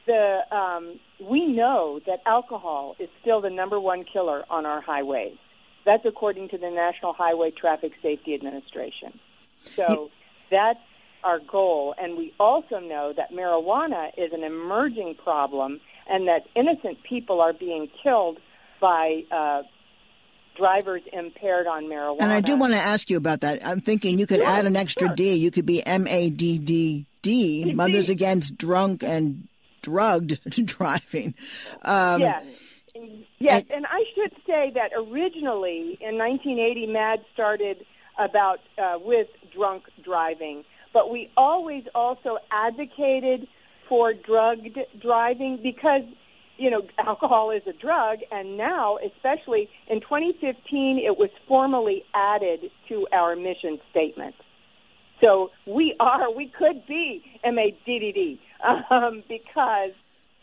the 0.08 0.40
um, 0.56 1.00
we 1.30 1.46
know 1.46 2.00
that 2.08 2.22
alcohol 2.26 2.96
is 3.00 3.10
still 3.22 3.42
the 3.42 3.50
number 3.50 3.80
one 3.80 4.04
killer 4.12 4.44
on 4.50 4.66
our 4.66 4.82
highways. 4.82 5.38
That's 5.86 6.06
according 6.06 6.50
to 6.50 6.58
the 6.58 6.70
National 6.70 7.14
Highway 7.14 7.52
Traffic 7.52 7.94
Safety 8.02 8.34
Administration. 8.34 9.20
So 9.76 10.10
that's 10.50 10.80
our 11.24 11.40
goal. 11.40 11.94
And 11.98 12.18
we 12.18 12.34
also 12.40 12.80
know 12.80 13.14
that 13.16 13.32
marijuana 13.32 14.10
is 14.18 14.32
an 14.34 14.44
emerging 14.44 15.16
problem 15.24 15.80
and 16.10 16.28
that 16.28 16.44
innocent 16.56 16.98
people 17.08 17.42
are 17.42 17.54
being 17.54 17.90
killed 18.04 18.40
by 18.82 19.24
uh, 19.32 19.64
drivers 20.58 21.02
impaired 21.14 21.68
on 21.68 21.86
marijuana. 21.86 22.22
And 22.22 22.32
I 22.32 22.42
do 22.42 22.56
want 22.56 22.74
to 22.74 22.80
ask 22.80 23.10
you 23.10 23.18
about 23.18 23.42
that. 23.42 23.66
I'm 23.66 23.80
thinking 23.80 24.20
you 24.20 24.28
could 24.28 24.42
sure, 24.42 24.50
add 24.50 24.66
an 24.66 24.76
extra 24.76 25.08
sure. 25.08 25.16
D. 25.16 25.34
You 25.36 25.52
could 25.52 25.66
be 25.66 25.86
M 25.86 26.08
A 26.08 26.30
D 26.30 26.58
D 26.58 27.06
D, 27.22 27.74
Mothers 27.74 28.10
Against 28.10 28.58
Drunk 28.58 29.04
and 29.04 29.48
drugged 29.82 30.40
driving. 30.66 31.36
Um, 31.82 32.22
yes. 32.22 32.46
Yes, 33.40 33.64
and, 33.70 33.72
and 33.72 33.86
I 33.86 34.04
should 34.16 34.34
say 34.48 34.72
that 34.74 34.90
originally 34.96 36.00
in 36.02 36.18
1980, 36.18 36.88
MADD 36.88 37.20
started 37.34 37.86
about 38.18 38.60
uh, 38.78 38.98
with 39.00 39.28
drunk 39.56 39.84
driving, 40.04 40.64
but 40.94 41.12
we 41.12 41.30
always 41.38 41.84
also 41.94 42.38
advocated 42.52 43.48
for 43.88 44.14
drugged 44.14 44.80
driving 45.00 45.60
because 45.62 46.02
you 46.58 46.72
know 46.72 46.82
alcohol 46.98 47.52
is 47.52 47.62
a 47.68 47.74
drug, 47.74 48.20
and 48.32 48.58
now, 48.58 48.98
especially 49.06 49.70
in 49.90 50.02
2015, 50.02 50.98
it 50.98 51.18
was 51.18 51.30
formally 51.48 52.04
added 52.16 52.72
to 52.90 53.08
our 53.12 53.36
mission 53.36 53.78
statement. 53.92 54.34
So 55.22 55.50
we 55.66 55.96
are, 56.00 56.32
we 56.32 56.52
could 56.58 56.86
be 56.88 57.24
MADDD 57.46 58.40
um, 58.90 59.24
because 59.28 59.92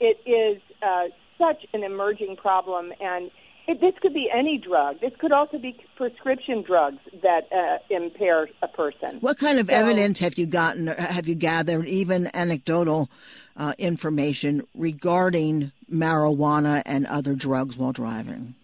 it 0.00 0.18
is 0.26 0.60
uh, 0.82 1.04
such 1.38 1.66
an 1.72 1.82
emerging 1.82 2.36
problem, 2.36 2.92
and 3.00 3.30
it, 3.66 3.80
this 3.80 3.94
could 4.00 4.14
be 4.14 4.28
any 4.32 4.58
drug. 4.58 5.00
This 5.00 5.12
could 5.18 5.32
also 5.32 5.58
be 5.58 5.76
prescription 5.96 6.62
drugs 6.62 6.98
that 7.22 7.48
uh, 7.52 7.78
impair 7.94 8.48
a 8.62 8.68
person. 8.68 9.18
What 9.20 9.38
kind 9.38 9.58
of 9.58 9.68
so, 9.68 9.74
evidence 9.74 10.18
have 10.20 10.38
you 10.38 10.46
gotten? 10.46 10.88
Have 10.88 11.28
you 11.28 11.34
gathered, 11.34 11.86
even 11.86 12.30
anecdotal 12.34 13.08
uh, 13.56 13.74
information 13.78 14.66
regarding 14.74 15.72
marijuana 15.90 16.82
and 16.84 17.06
other 17.06 17.34
drugs 17.34 17.76
while 17.76 17.92
driving? 17.92 18.54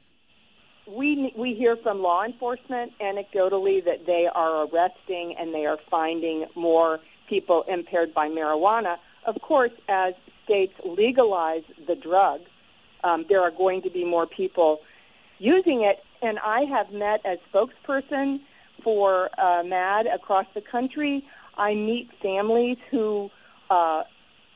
we 0.91 1.33
we 1.37 1.55
hear 1.55 1.77
from 1.83 2.03
law 2.03 2.25
enforcement 2.25 2.93
anecdotally 3.01 3.85
that 3.85 4.07
they 4.07 4.27
are 4.33 4.67
arresting 4.67 5.35
and 5.39 5.55
they 5.55 5.67
are 5.67 5.79
finding 5.91 6.47
more 6.57 6.99
people 7.29 7.65
impaired 7.69 8.13
by 8.13 8.29
marijuana. 8.29 8.97
Of 9.27 9.41
course, 9.43 9.73
as 9.89 10.15
states 10.45 10.73
legalize 10.85 11.63
the 11.87 11.95
drug, 11.95 12.41
um, 13.05 13.25
there 13.29 13.41
are 13.41 13.51
going 13.51 13.83
to 13.83 13.91
be 13.91 14.05
more 14.05 14.27
people 14.27 14.79
using 15.39 15.83
it. 15.83 16.03
And 16.23 16.39
I 16.39 16.61
have 16.71 16.93
met 16.93 17.21
as 17.25 17.39
spokesperson 17.53 18.39
for 18.83 19.31
uh, 19.39 19.63
MADD 19.63 20.07
across 20.15 20.47
the 20.55 20.63
country, 20.71 21.25
I 21.57 21.75
meet 21.75 22.09
families 22.23 22.79
who 22.91 23.29
uh, 23.69 24.03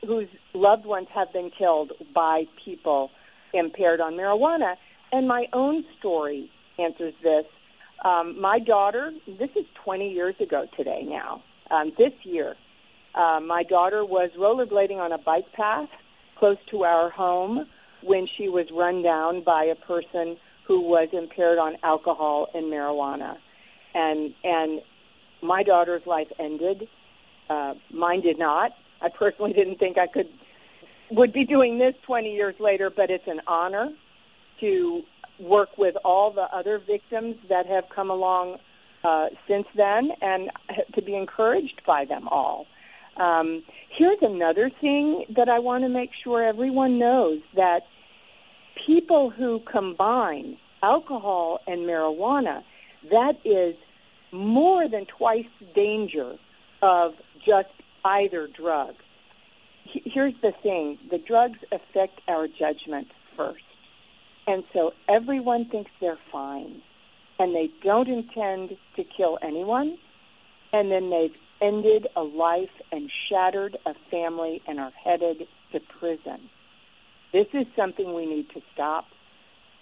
whose 0.05 0.27
loved 0.53 0.85
ones 0.85 1.07
have 1.13 1.31
been 1.33 1.51
killed 1.57 1.91
by 2.13 2.43
people 2.63 3.09
impaired 3.53 4.01
on 4.01 4.13
marijuana. 4.13 4.75
And 5.11 5.27
my 5.27 5.45
own 5.53 5.83
story 5.99 6.49
answers 6.77 7.13
this. 7.23 7.45
Um, 8.03 8.39
my 8.39 8.59
daughter, 8.59 9.11
this 9.25 9.49
is 9.55 9.65
20 9.83 10.11
years 10.11 10.35
ago 10.41 10.65
today 10.77 11.03
now, 11.05 11.41
um, 11.71 11.91
this 11.97 12.11
year, 12.23 12.55
uh, 13.15 13.39
my 13.39 13.63
daughter 13.63 14.05
was 14.05 14.29
rollerblading 14.37 14.97
on 14.97 15.11
a 15.11 15.17
bike 15.17 15.51
path 15.55 15.89
close 16.37 16.57
to 16.71 16.83
our 16.83 17.09
home 17.09 17.65
when 18.03 18.27
she 18.37 18.49
was 18.49 18.65
run 18.73 19.01
down 19.01 19.43
by 19.43 19.65
a 19.65 19.75
person 19.87 20.37
who 20.67 20.81
was 20.81 21.07
impaired 21.13 21.57
on 21.57 21.75
alcohol 21.83 22.47
and 22.53 22.71
marijuana. 22.71 23.35
And, 23.93 24.33
and 24.43 24.81
my 25.41 25.63
daughter's 25.63 26.01
life 26.05 26.27
ended. 26.39 26.83
Uh, 27.49 27.73
mine 27.93 28.21
did 28.21 28.37
not. 28.37 28.71
I 29.01 29.07
personally 29.17 29.53
didn't 29.53 29.77
think 29.77 29.97
I 29.97 30.07
could 30.07 30.27
would 31.11 31.31
be 31.31 31.45
doing 31.45 31.77
this 31.77 31.93
20 32.07 32.33
years 32.33 32.55
later, 32.59 32.89
but 32.95 33.11
it's 33.11 33.27
an 33.27 33.39
honor 33.45 33.89
to 34.59 35.01
work 35.39 35.69
with 35.77 35.95
all 36.03 36.33
the 36.33 36.47
other 36.55 36.79
victims 36.79 37.35
that 37.47 37.67
have 37.67 37.83
come 37.95 38.09
along 38.09 38.57
uh, 39.03 39.25
since 39.47 39.67
then 39.75 40.09
and 40.21 40.49
to 40.95 41.01
be 41.01 41.15
encouraged 41.15 41.81
by 41.85 42.05
them 42.05 42.27
all. 42.27 42.65
Um, 43.17 43.63
here's 43.97 44.17
another 44.21 44.69
thing 44.81 45.25
that 45.35 45.47
I 45.47 45.59
want 45.59 45.83
to 45.83 45.89
make 45.89 46.09
sure 46.23 46.43
everyone 46.43 46.99
knows 46.99 47.39
that 47.55 47.81
people 48.85 49.29
who 49.29 49.61
combine 49.71 50.57
alcohol 50.83 51.59
and 51.65 51.81
marijuana, 51.81 52.61
that 53.09 53.33
is 53.45 53.75
more 54.31 54.89
than 54.89 55.05
twice 55.17 55.45
the 55.59 55.67
danger 55.73 56.35
of 56.81 57.13
just 57.45 57.69
either 58.03 58.47
drug. 58.47 58.95
Here's 59.85 60.33
the 60.41 60.51
thing 60.61 60.97
the 61.09 61.19
drugs 61.25 61.59
affect 61.71 62.19
our 62.27 62.47
judgment 62.47 63.07
first. 63.37 63.63
And 64.47 64.63
so 64.73 64.91
everyone 65.09 65.67
thinks 65.69 65.89
they're 66.01 66.19
fine. 66.31 66.81
And 67.39 67.53
they 67.53 67.69
don't 67.83 68.07
intend 68.07 68.77
to 68.95 69.03
kill 69.17 69.37
anyone. 69.43 69.97
And 70.71 70.91
then 70.91 71.09
they've 71.09 71.35
ended 71.65 72.07
a 72.15 72.21
life 72.21 72.69
and 72.91 73.09
shattered 73.29 73.77
a 73.85 73.93
family 74.11 74.61
and 74.67 74.79
are 74.79 74.91
headed 75.03 75.47
to 75.71 75.79
prison. 75.99 76.49
This 77.33 77.47
is 77.53 77.65
something 77.75 78.13
we 78.13 78.25
need 78.25 78.49
to 78.53 78.61
stop. 78.73 79.05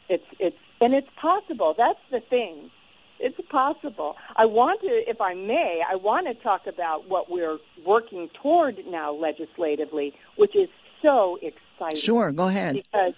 It's 0.09 0.23
it's 0.39 0.57
and 0.81 0.93
it's 0.93 1.07
possible. 1.21 1.75
That's 1.77 1.99
the 2.11 2.19
thing. 2.19 2.71
It's 3.19 3.39
possible. 3.49 4.15
I 4.35 4.45
want 4.45 4.81
to, 4.81 4.87
if 4.87 5.21
I 5.21 5.33
may, 5.33 5.81
I 5.89 5.95
want 5.95 6.27
to 6.27 6.33
talk 6.43 6.67
about 6.67 7.07
what 7.07 7.29
we're 7.29 7.57
working 7.85 8.29
toward 8.41 8.79
now 8.87 9.13
legislatively, 9.13 10.13
which 10.35 10.55
is 10.55 10.67
so 11.01 11.37
exciting. 11.41 12.01
Sure, 12.01 12.31
go 12.31 12.47
ahead. 12.47 12.75
Because 12.75 13.13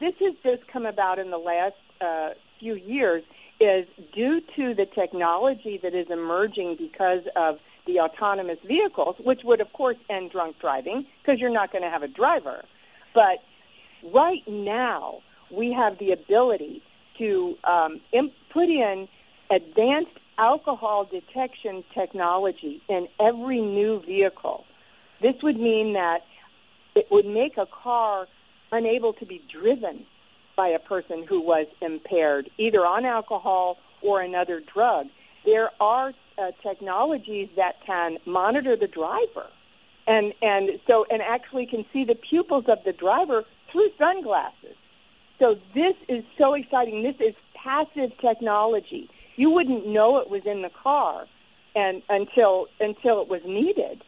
this 0.00 0.14
has 0.20 0.34
just 0.42 0.66
come 0.72 0.86
about 0.86 1.18
in 1.18 1.30
the 1.30 1.38
last 1.38 1.74
uh, 2.00 2.30
few 2.60 2.76
years 2.76 3.24
is 3.62 3.86
due 4.14 4.40
to 4.56 4.74
the 4.74 4.86
technology 4.94 5.78
that 5.82 5.94
is 5.94 6.06
emerging 6.10 6.76
because 6.78 7.22
of 7.36 7.56
the 7.86 7.98
autonomous 7.98 8.58
vehicles, 8.66 9.16
which 9.24 9.40
would, 9.44 9.60
of 9.60 9.72
course, 9.72 9.96
end 10.10 10.30
drunk 10.30 10.56
driving 10.60 11.04
because 11.22 11.40
you're 11.40 11.52
not 11.52 11.72
going 11.72 11.82
to 11.82 11.90
have 11.90 12.02
a 12.02 12.08
driver. 12.08 12.62
But 13.14 13.38
right 14.12 14.42
now, 14.48 15.18
we 15.50 15.74
have 15.76 15.98
the 15.98 16.12
ability 16.12 16.82
to 17.18 17.54
um, 17.64 18.00
imp- 18.12 18.32
put 18.52 18.68
in 18.68 19.08
advanced 19.50 20.18
alcohol 20.38 21.08
detection 21.10 21.84
technology 21.94 22.80
in 22.88 23.06
every 23.20 23.60
new 23.60 24.00
vehicle. 24.06 24.64
This 25.20 25.34
would 25.42 25.56
mean 25.58 25.92
that 25.92 26.20
it 26.94 27.06
would 27.10 27.26
make 27.26 27.56
a 27.58 27.66
car 27.66 28.26
unable 28.70 29.12
to 29.14 29.26
be 29.26 29.42
driven 29.52 30.06
by 30.56 30.68
a 30.68 30.78
person 30.78 31.24
who 31.28 31.40
was 31.40 31.66
impaired, 31.80 32.50
either 32.58 32.80
on 32.80 33.04
alcohol 33.04 33.78
or 34.02 34.20
another 34.20 34.60
drug. 34.72 35.06
There 35.44 35.70
are 35.80 36.12
uh, 36.38 36.50
technologies 36.62 37.48
that 37.56 37.74
can 37.86 38.18
monitor 38.26 38.76
the 38.76 38.86
driver 38.86 39.46
and 40.06 40.32
and 40.42 40.70
so 40.86 41.04
and 41.10 41.22
actually 41.22 41.66
can 41.66 41.84
see 41.92 42.04
the 42.04 42.14
pupils 42.14 42.64
of 42.68 42.78
the 42.84 42.92
driver 42.92 43.44
through 43.70 43.88
sunglasses. 43.98 44.76
So 45.38 45.56
this 45.74 45.94
is 46.08 46.24
so 46.38 46.54
exciting. 46.54 47.02
This 47.02 47.26
is 47.26 47.34
passive 47.62 48.10
technology. 48.20 49.08
You 49.36 49.50
wouldn't 49.50 49.86
know 49.86 50.18
it 50.18 50.30
was 50.30 50.42
in 50.44 50.62
the 50.62 50.70
car 50.82 51.26
and 51.74 52.02
until 52.08 52.66
until 52.80 53.22
it 53.22 53.28
was 53.28 53.40
needed. 53.46 54.02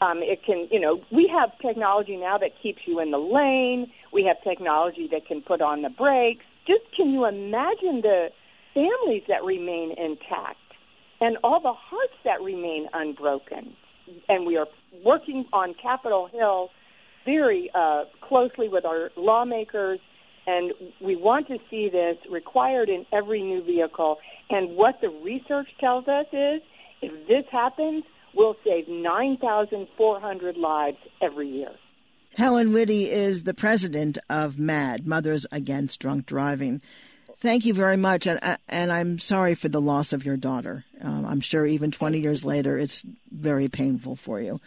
Um, 0.00 0.20
it 0.22 0.40
can, 0.44 0.68
you 0.70 0.78
know, 0.78 1.00
we 1.10 1.30
have 1.34 1.50
technology 1.60 2.16
now 2.16 2.38
that 2.38 2.50
keeps 2.62 2.80
you 2.86 3.00
in 3.00 3.10
the 3.10 3.18
lane. 3.18 3.90
We 4.12 4.24
have 4.24 4.36
technology 4.44 5.08
that 5.10 5.26
can 5.26 5.42
put 5.42 5.60
on 5.60 5.82
the 5.82 5.90
brakes. 5.90 6.44
Just 6.66 6.84
can 6.96 7.10
you 7.10 7.26
imagine 7.26 8.02
the 8.02 8.28
families 8.74 9.22
that 9.28 9.42
remain 9.44 9.90
intact 9.98 10.58
and 11.20 11.36
all 11.42 11.60
the 11.60 11.72
hearts 11.72 12.14
that 12.24 12.40
remain 12.40 12.86
unbroken? 12.92 13.74
And 14.28 14.46
we 14.46 14.56
are 14.56 14.66
working 15.04 15.44
on 15.52 15.74
Capitol 15.82 16.28
Hill 16.32 16.70
very 17.24 17.70
uh, 17.74 18.04
closely 18.26 18.68
with 18.68 18.84
our 18.84 19.10
lawmakers, 19.16 19.98
and 20.46 20.72
we 21.02 21.16
want 21.16 21.46
to 21.48 21.58
see 21.68 21.90
this 21.90 22.16
required 22.30 22.88
in 22.88 23.04
every 23.12 23.42
new 23.42 23.62
vehicle. 23.62 24.16
And 24.48 24.76
what 24.76 24.94
the 25.02 25.08
research 25.08 25.68
tells 25.78 26.08
us 26.08 26.26
is 26.32 26.62
if 27.02 27.28
this 27.28 27.44
happens, 27.50 28.04
will 28.38 28.56
save 28.64 28.88
9,400 28.88 30.56
lives 30.56 30.96
every 31.20 31.48
year. 31.48 31.72
Helen 32.36 32.72
Witty 32.72 33.10
is 33.10 33.42
the 33.42 33.52
president 33.52 34.16
of 34.30 34.58
MADD, 34.58 35.06
Mothers 35.06 35.44
Against 35.50 35.98
Drunk 35.98 36.24
Driving. 36.24 36.80
Thank 37.40 37.64
you 37.64 37.74
very 37.74 37.96
much, 37.96 38.26
and, 38.26 38.38
uh, 38.42 38.56
and 38.68 38.92
I'm 38.92 39.18
sorry 39.18 39.54
for 39.54 39.68
the 39.68 39.80
loss 39.80 40.12
of 40.12 40.24
your 40.24 40.36
daughter. 40.36 40.84
Um, 41.00 41.24
I'm 41.26 41.40
sure 41.40 41.66
even 41.66 41.90
20 41.90 42.18
years 42.18 42.44
later, 42.44 42.78
it's 42.78 43.02
very 43.30 43.68
painful 43.68 44.16
for 44.16 44.40
you. 44.40 44.60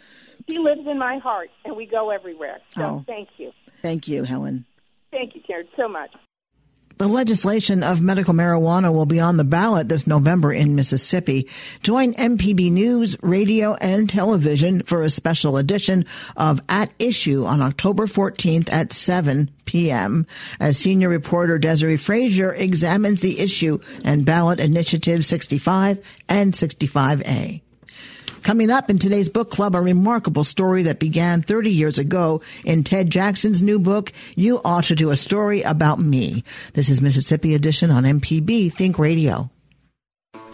She 0.48 0.58
lives 0.58 0.86
in 0.86 0.98
my 0.98 1.18
heart, 1.18 1.50
and 1.64 1.76
we 1.76 1.86
go 1.86 2.10
everywhere. 2.10 2.58
So 2.76 2.82
oh, 2.82 3.04
thank 3.06 3.28
you. 3.38 3.52
Thank 3.82 4.08
you, 4.08 4.24
Helen. 4.24 4.64
Thank 5.10 5.34
you, 5.34 5.42
Karen, 5.46 5.68
so 5.76 5.88
much. 5.88 6.10
The 6.98 7.08
legislation 7.08 7.82
of 7.82 8.00
medical 8.00 8.34
marijuana 8.34 8.92
will 8.92 9.06
be 9.06 9.20
on 9.20 9.36
the 9.36 9.44
ballot 9.44 9.88
this 9.88 10.06
November 10.06 10.52
in 10.52 10.74
Mississippi. 10.76 11.48
Join 11.82 12.14
MPB 12.14 12.70
News, 12.70 13.16
radio, 13.22 13.74
and 13.74 14.08
television 14.08 14.82
for 14.82 15.02
a 15.02 15.10
special 15.10 15.56
edition 15.56 16.04
of 16.36 16.60
At 16.68 16.92
Issue 16.98 17.44
on 17.44 17.62
October 17.62 18.06
14th 18.06 18.72
at 18.72 18.92
7 18.92 19.50
p.m. 19.64 20.26
as 20.60 20.78
senior 20.78 21.08
reporter 21.08 21.58
Desare 21.58 21.98
Frazier 21.98 22.52
examines 22.52 23.20
the 23.20 23.40
issue 23.40 23.78
and 24.04 24.24
ballot 24.24 24.60
initiatives 24.60 25.26
65 25.26 25.98
and 26.28 26.52
65A. 26.52 27.62
Coming 28.42 28.70
up 28.70 28.90
in 28.90 28.98
today's 28.98 29.28
book 29.28 29.50
club, 29.52 29.76
a 29.76 29.80
remarkable 29.80 30.42
story 30.42 30.82
that 30.84 30.98
began 30.98 31.42
30 31.42 31.70
years 31.70 31.98
ago 32.00 32.40
in 32.64 32.82
Ted 32.82 33.08
Jackson's 33.08 33.62
new 33.62 33.78
book, 33.78 34.12
You 34.34 34.60
Ought 34.64 34.84
to 34.84 34.96
Do 34.96 35.10
a 35.12 35.16
Story 35.16 35.62
About 35.62 36.00
Me. 36.00 36.42
This 36.72 36.90
is 36.90 37.00
Mississippi 37.00 37.54
Edition 37.54 37.92
on 37.92 38.02
MPB 38.02 38.72
Think 38.72 38.98
Radio. 38.98 39.48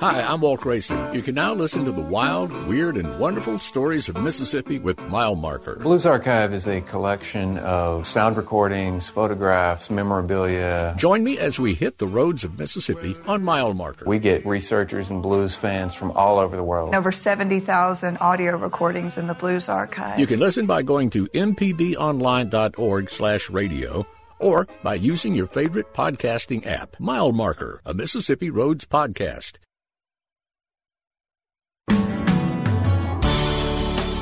Hi, 0.01 0.23
I'm 0.23 0.43
Walt 0.43 0.61
Grayson. 0.61 1.13
You 1.13 1.23
can 1.23 1.35
now 1.35 1.53
listen 1.55 1.85
to 1.85 1.91
the 1.91 2.01
wild, 2.01 2.53
weird, 2.69 2.97
and 2.97 3.19
wonderful 3.19 3.59
stories 3.59 4.09
of 4.09 4.15
Mississippi 4.23 4.79
with 4.79 4.97
Mile 5.09 5.35
Marker. 5.35 5.75
Blues 5.75 6.07
Archive 6.07 6.55
is 6.55 6.69
a 6.69 6.81
collection 6.83 7.59
of 7.59 8.07
sound 8.07 8.37
recordings, 8.37 9.09
photographs, 9.09 9.91
memorabilia. 9.91 10.95
Join 10.97 11.25
me 11.25 11.37
as 11.39 11.59
we 11.59 11.75
hit 11.75 11.99
the 11.99 12.07
roads 12.07 12.45
of 12.45 12.57
Mississippi 12.61 13.17
on 13.27 13.43
Mile 13.43 13.75
Marker. 13.75 14.05
We 14.05 14.21
get 14.21 14.47
researchers 14.47 15.11
and 15.11 15.21
blues 15.21 15.57
fans 15.57 15.95
from 15.95 16.13
all 16.13 16.39
over 16.39 16.55
the 16.55 16.63
world. 16.63 16.95
Over 16.95 17.11
70,000 17.11 18.19
audio 18.19 18.57
recordings 18.57 19.19
in 19.19 19.27
the 19.27 19.35
Blues 19.35 19.69
Archive. 19.69 20.21
You 20.21 20.29
can 20.29 20.39
listen 20.39 20.67
by 20.67 20.83
going 20.83 21.11
to 21.11 21.27
mpbonline.org 21.27 23.11
slash 23.11 23.51
radio 23.51 24.07
or 24.39 24.69
by 24.85 24.95
using 24.95 25.35
your 25.35 25.49
favorite 25.49 25.93
podcasting 25.93 26.65
app. 26.67 27.01
Mile 27.01 27.33
Marker, 27.33 27.81
a 27.85 27.93
Mississippi 27.93 28.49
Roads 28.49 28.85
podcast. 28.87 29.59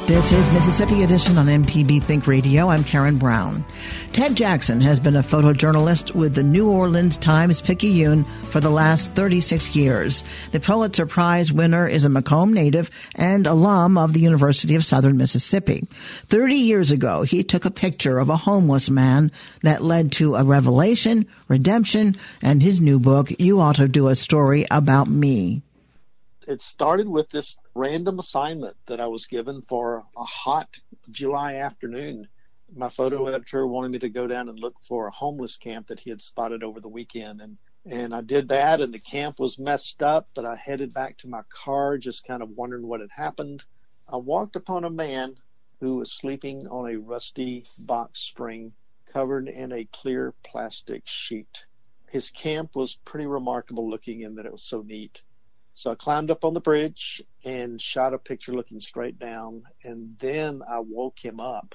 This 0.06 0.30
is 0.30 0.52
Mississippi 0.52 1.02
Edition 1.02 1.36
on 1.36 1.46
MPB 1.46 2.00
Think 2.00 2.28
Radio. 2.28 2.68
I'm 2.68 2.84
Karen 2.84 3.18
Brown. 3.18 3.64
Ted 4.12 4.36
Jackson 4.36 4.80
has 4.80 5.00
been 5.00 5.16
a 5.16 5.22
photojournalist 5.22 6.14
with 6.14 6.36
the 6.36 6.44
New 6.44 6.70
Orleans 6.70 7.16
Times 7.16 7.60
Picayune 7.60 8.22
for 8.22 8.60
the 8.60 8.70
last 8.70 9.14
36 9.14 9.74
years. 9.74 10.22
The 10.52 10.60
Pulitzer 10.60 11.06
Prize 11.06 11.52
winner 11.52 11.88
is 11.88 12.04
a 12.04 12.08
McComb 12.08 12.52
native 12.52 12.88
and 13.16 13.48
alum 13.48 13.98
of 13.98 14.12
the 14.12 14.20
University 14.20 14.76
of 14.76 14.84
Southern 14.84 15.16
Mississippi. 15.16 15.88
30 16.28 16.54
years 16.54 16.92
ago, 16.92 17.22
he 17.22 17.42
took 17.42 17.64
a 17.64 17.70
picture 17.72 18.20
of 18.20 18.28
a 18.28 18.36
homeless 18.36 18.88
man 18.88 19.32
that 19.62 19.82
led 19.82 20.12
to 20.12 20.36
a 20.36 20.44
revelation, 20.44 21.26
redemption, 21.48 22.16
and 22.40 22.62
his 22.62 22.80
new 22.80 23.00
book, 23.00 23.32
You 23.40 23.58
Ought 23.58 23.76
to 23.76 23.88
Do 23.88 24.06
a 24.06 24.14
Story 24.14 24.66
About 24.70 25.08
Me 25.08 25.62
it 26.46 26.62
started 26.62 27.08
with 27.08 27.28
this 27.28 27.58
random 27.74 28.20
assignment 28.20 28.76
that 28.86 29.00
I 29.00 29.08
was 29.08 29.26
given 29.26 29.62
for 29.62 30.04
a 30.16 30.24
hot 30.24 30.68
July 31.10 31.56
afternoon. 31.56 32.28
My 32.74 32.88
photo 32.88 33.26
editor 33.26 33.66
wanted 33.66 33.90
me 33.90 33.98
to 34.00 34.08
go 34.08 34.28
down 34.28 34.48
and 34.48 34.58
look 34.58 34.76
for 34.86 35.08
a 35.08 35.12
homeless 35.12 35.56
camp 35.56 35.88
that 35.88 36.00
he 36.00 36.10
had 36.10 36.22
spotted 36.22 36.62
over 36.62 36.80
the 36.80 36.88
weekend. 36.88 37.40
And, 37.40 37.58
and 37.84 38.14
I 38.14 38.20
did 38.20 38.48
that, 38.48 38.80
and 38.80 38.94
the 38.94 39.00
camp 39.00 39.40
was 39.40 39.58
messed 39.58 40.02
up, 40.02 40.28
but 40.34 40.44
I 40.44 40.54
headed 40.54 40.94
back 40.94 41.16
to 41.18 41.28
my 41.28 41.42
car, 41.48 41.98
just 41.98 42.26
kind 42.26 42.42
of 42.42 42.50
wondering 42.50 42.86
what 42.86 43.00
had 43.00 43.10
happened. 43.10 43.64
I 44.08 44.16
walked 44.16 44.54
upon 44.54 44.84
a 44.84 44.90
man 44.90 45.36
who 45.80 45.96
was 45.96 46.12
sleeping 46.12 46.68
on 46.68 46.90
a 46.90 46.98
rusty 46.98 47.64
box 47.76 48.20
spring 48.20 48.72
covered 49.12 49.48
in 49.48 49.72
a 49.72 49.84
clear 49.86 50.32
plastic 50.44 51.02
sheet. 51.06 51.66
His 52.08 52.30
camp 52.30 52.76
was 52.76 52.98
pretty 53.04 53.26
remarkable 53.26 53.90
looking 53.90 54.20
in 54.20 54.36
that 54.36 54.46
it 54.46 54.52
was 54.52 54.62
so 54.62 54.82
neat. 54.82 55.22
So 55.76 55.90
I 55.90 55.94
climbed 55.94 56.30
up 56.30 56.46
on 56.46 56.54
the 56.54 56.60
bridge 56.60 57.22
and 57.44 57.78
shot 57.78 58.14
a 58.14 58.18
picture 58.18 58.54
looking 58.54 58.80
straight 58.80 59.18
down. 59.18 59.64
And 59.84 60.16
then 60.18 60.62
I 60.66 60.78
woke 60.78 61.22
him 61.22 61.38
up 61.38 61.74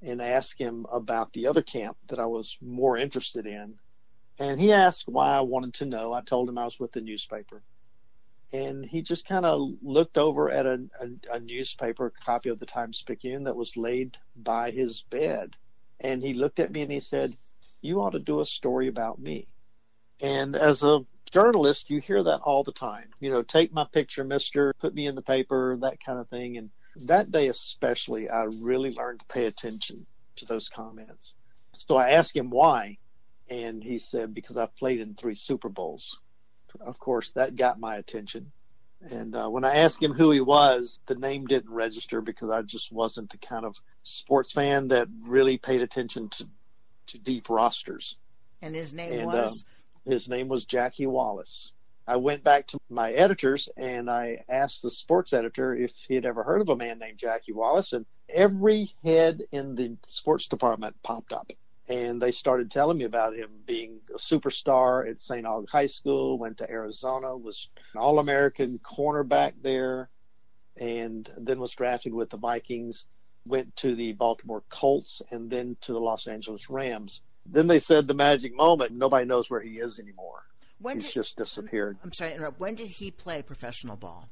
and 0.00 0.22
asked 0.22 0.60
him 0.60 0.86
about 0.92 1.32
the 1.32 1.48
other 1.48 1.60
camp 1.60 1.96
that 2.08 2.20
I 2.20 2.26
was 2.26 2.56
more 2.62 2.96
interested 2.96 3.44
in. 3.44 3.80
And 4.38 4.60
he 4.60 4.72
asked 4.72 5.08
why 5.08 5.32
I 5.36 5.40
wanted 5.40 5.74
to 5.74 5.86
know. 5.86 6.12
I 6.12 6.20
told 6.20 6.48
him 6.48 6.56
I 6.56 6.66
was 6.66 6.78
with 6.78 6.92
the 6.92 7.00
newspaper. 7.00 7.64
And 8.52 8.84
he 8.86 9.02
just 9.02 9.26
kind 9.26 9.44
of 9.44 9.72
looked 9.82 10.18
over 10.18 10.48
at 10.48 10.64
a, 10.64 10.86
a, 11.00 11.34
a 11.34 11.40
newspaper 11.40 12.12
copy 12.24 12.50
of 12.50 12.60
the 12.60 12.66
Times 12.66 13.02
Picayune 13.02 13.42
that 13.42 13.56
was 13.56 13.76
laid 13.76 14.16
by 14.36 14.70
his 14.70 15.02
bed. 15.02 15.56
And 15.98 16.22
he 16.22 16.32
looked 16.32 16.60
at 16.60 16.70
me 16.70 16.82
and 16.82 16.92
he 16.92 17.00
said, 17.00 17.36
You 17.80 18.02
ought 18.02 18.10
to 18.10 18.20
do 18.20 18.38
a 18.38 18.44
story 18.44 18.86
about 18.86 19.18
me. 19.18 19.48
And 20.22 20.54
as 20.54 20.84
a 20.84 21.04
journalist, 21.30 21.90
you 21.90 22.00
hear 22.00 22.22
that 22.22 22.40
all 22.40 22.62
the 22.62 22.72
time. 22.72 23.10
You 23.20 23.30
know, 23.30 23.42
take 23.42 23.72
my 23.72 23.84
picture, 23.84 24.24
mister, 24.24 24.74
put 24.80 24.94
me 24.94 25.06
in 25.06 25.14
the 25.14 25.22
paper, 25.22 25.76
that 25.80 26.02
kind 26.04 26.18
of 26.18 26.28
thing. 26.28 26.56
And 26.56 26.70
that 27.04 27.30
day 27.30 27.48
especially, 27.48 28.28
I 28.28 28.44
really 28.60 28.92
learned 28.92 29.20
to 29.20 29.26
pay 29.26 29.46
attention 29.46 30.06
to 30.36 30.44
those 30.44 30.68
comments. 30.68 31.34
So 31.72 31.96
I 31.96 32.10
asked 32.10 32.36
him 32.36 32.50
why, 32.50 32.98
and 33.48 33.82
he 33.82 33.98
said, 33.98 34.34
because 34.34 34.56
I've 34.56 34.74
played 34.76 35.00
in 35.00 35.14
three 35.14 35.34
Super 35.34 35.68
Bowls. 35.68 36.18
Of 36.80 36.98
course, 36.98 37.30
that 37.32 37.56
got 37.56 37.80
my 37.80 37.96
attention. 37.96 38.50
And 39.02 39.36
uh, 39.36 39.48
when 39.48 39.64
I 39.64 39.76
asked 39.76 40.02
him 40.02 40.12
who 40.12 40.30
he 40.30 40.40
was, 40.40 40.98
the 41.06 41.14
name 41.14 41.46
didn't 41.46 41.70
register 41.70 42.20
because 42.20 42.50
I 42.50 42.62
just 42.62 42.90
wasn't 42.90 43.30
the 43.30 43.38
kind 43.38 43.64
of 43.64 43.76
sports 44.02 44.52
fan 44.52 44.88
that 44.88 45.08
really 45.22 45.58
paid 45.58 45.82
attention 45.82 46.28
to, 46.30 46.48
to 47.08 47.18
deep 47.18 47.48
rosters. 47.50 48.16
And 48.62 48.74
his 48.74 48.94
name 48.94 49.12
and, 49.12 49.26
was? 49.26 49.64
Um, 49.64 49.72
his 50.06 50.28
name 50.28 50.48
was 50.48 50.64
Jackie 50.64 51.06
Wallace. 51.06 51.72
I 52.06 52.16
went 52.16 52.44
back 52.44 52.68
to 52.68 52.78
my 52.88 53.12
editors 53.12 53.68
and 53.76 54.08
I 54.08 54.44
asked 54.48 54.82
the 54.82 54.90
sports 54.90 55.32
editor 55.32 55.74
if 55.74 55.92
he 56.06 56.14
had 56.14 56.24
ever 56.24 56.44
heard 56.44 56.60
of 56.60 56.68
a 56.68 56.76
man 56.76 57.00
named 57.00 57.18
Jackie 57.18 57.52
Wallace, 57.52 57.92
and 57.92 58.06
every 58.28 58.94
head 59.04 59.42
in 59.50 59.74
the 59.74 59.96
sports 60.06 60.46
department 60.46 60.94
popped 61.02 61.32
up. 61.32 61.50
And 61.88 62.20
they 62.20 62.32
started 62.32 62.70
telling 62.70 62.98
me 62.98 63.04
about 63.04 63.36
him 63.36 63.50
being 63.64 64.00
a 64.10 64.18
superstar 64.18 65.08
at 65.08 65.20
St. 65.20 65.44
Aug 65.44 65.68
High 65.68 65.86
School, 65.86 66.38
went 66.38 66.58
to 66.58 66.70
Arizona, 66.70 67.36
was 67.36 67.68
an 67.94 68.00
All 68.00 68.18
American 68.18 68.78
cornerback 68.78 69.54
there, 69.62 70.08
and 70.76 71.28
then 71.36 71.60
was 71.60 71.72
drafted 71.72 72.12
with 72.12 72.30
the 72.30 72.36
Vikings, 72.36 73.06
went 73.46 73.74
to 73.76 73.94
the 73.94 74.12
Baltimore 74.12 74.64
Colts, 74.68 75.22
and 75.30 75.50
then 75.50 75.76
to 75.82 75.92
the 75.92 76.00
Los 76.00 76.26
Angeles 76.26 76.68
Rams. 76.68 77.22
Then 77.50 77.66
they 77.66 77.78
said 77.78 78.06
the 78.06 78.14
magic 78.14 78.54
moment. 78.54 78.92
Nobody 78.92 79.26
knows 79.26 79.50
where 79.50 79.60
he 79.60 79.78
is 79.78 79.98
anymore. 79.98 80.42
When 80.78 80.96
He's 80.96 81.06
did, 81.06 81.14
just 81.14 81.36
disappeared. 81.36 81.96
I'm 82.04 82.12
sorry 82.12 82.30
to 82.30 82.36
interrupt. 82.36 82.60
When 82.60 82.74
did 82.74 82.88
he 82.88 83.10
play 83.10 83.42
professional 83.42 83.96
ball? 83.96 84.28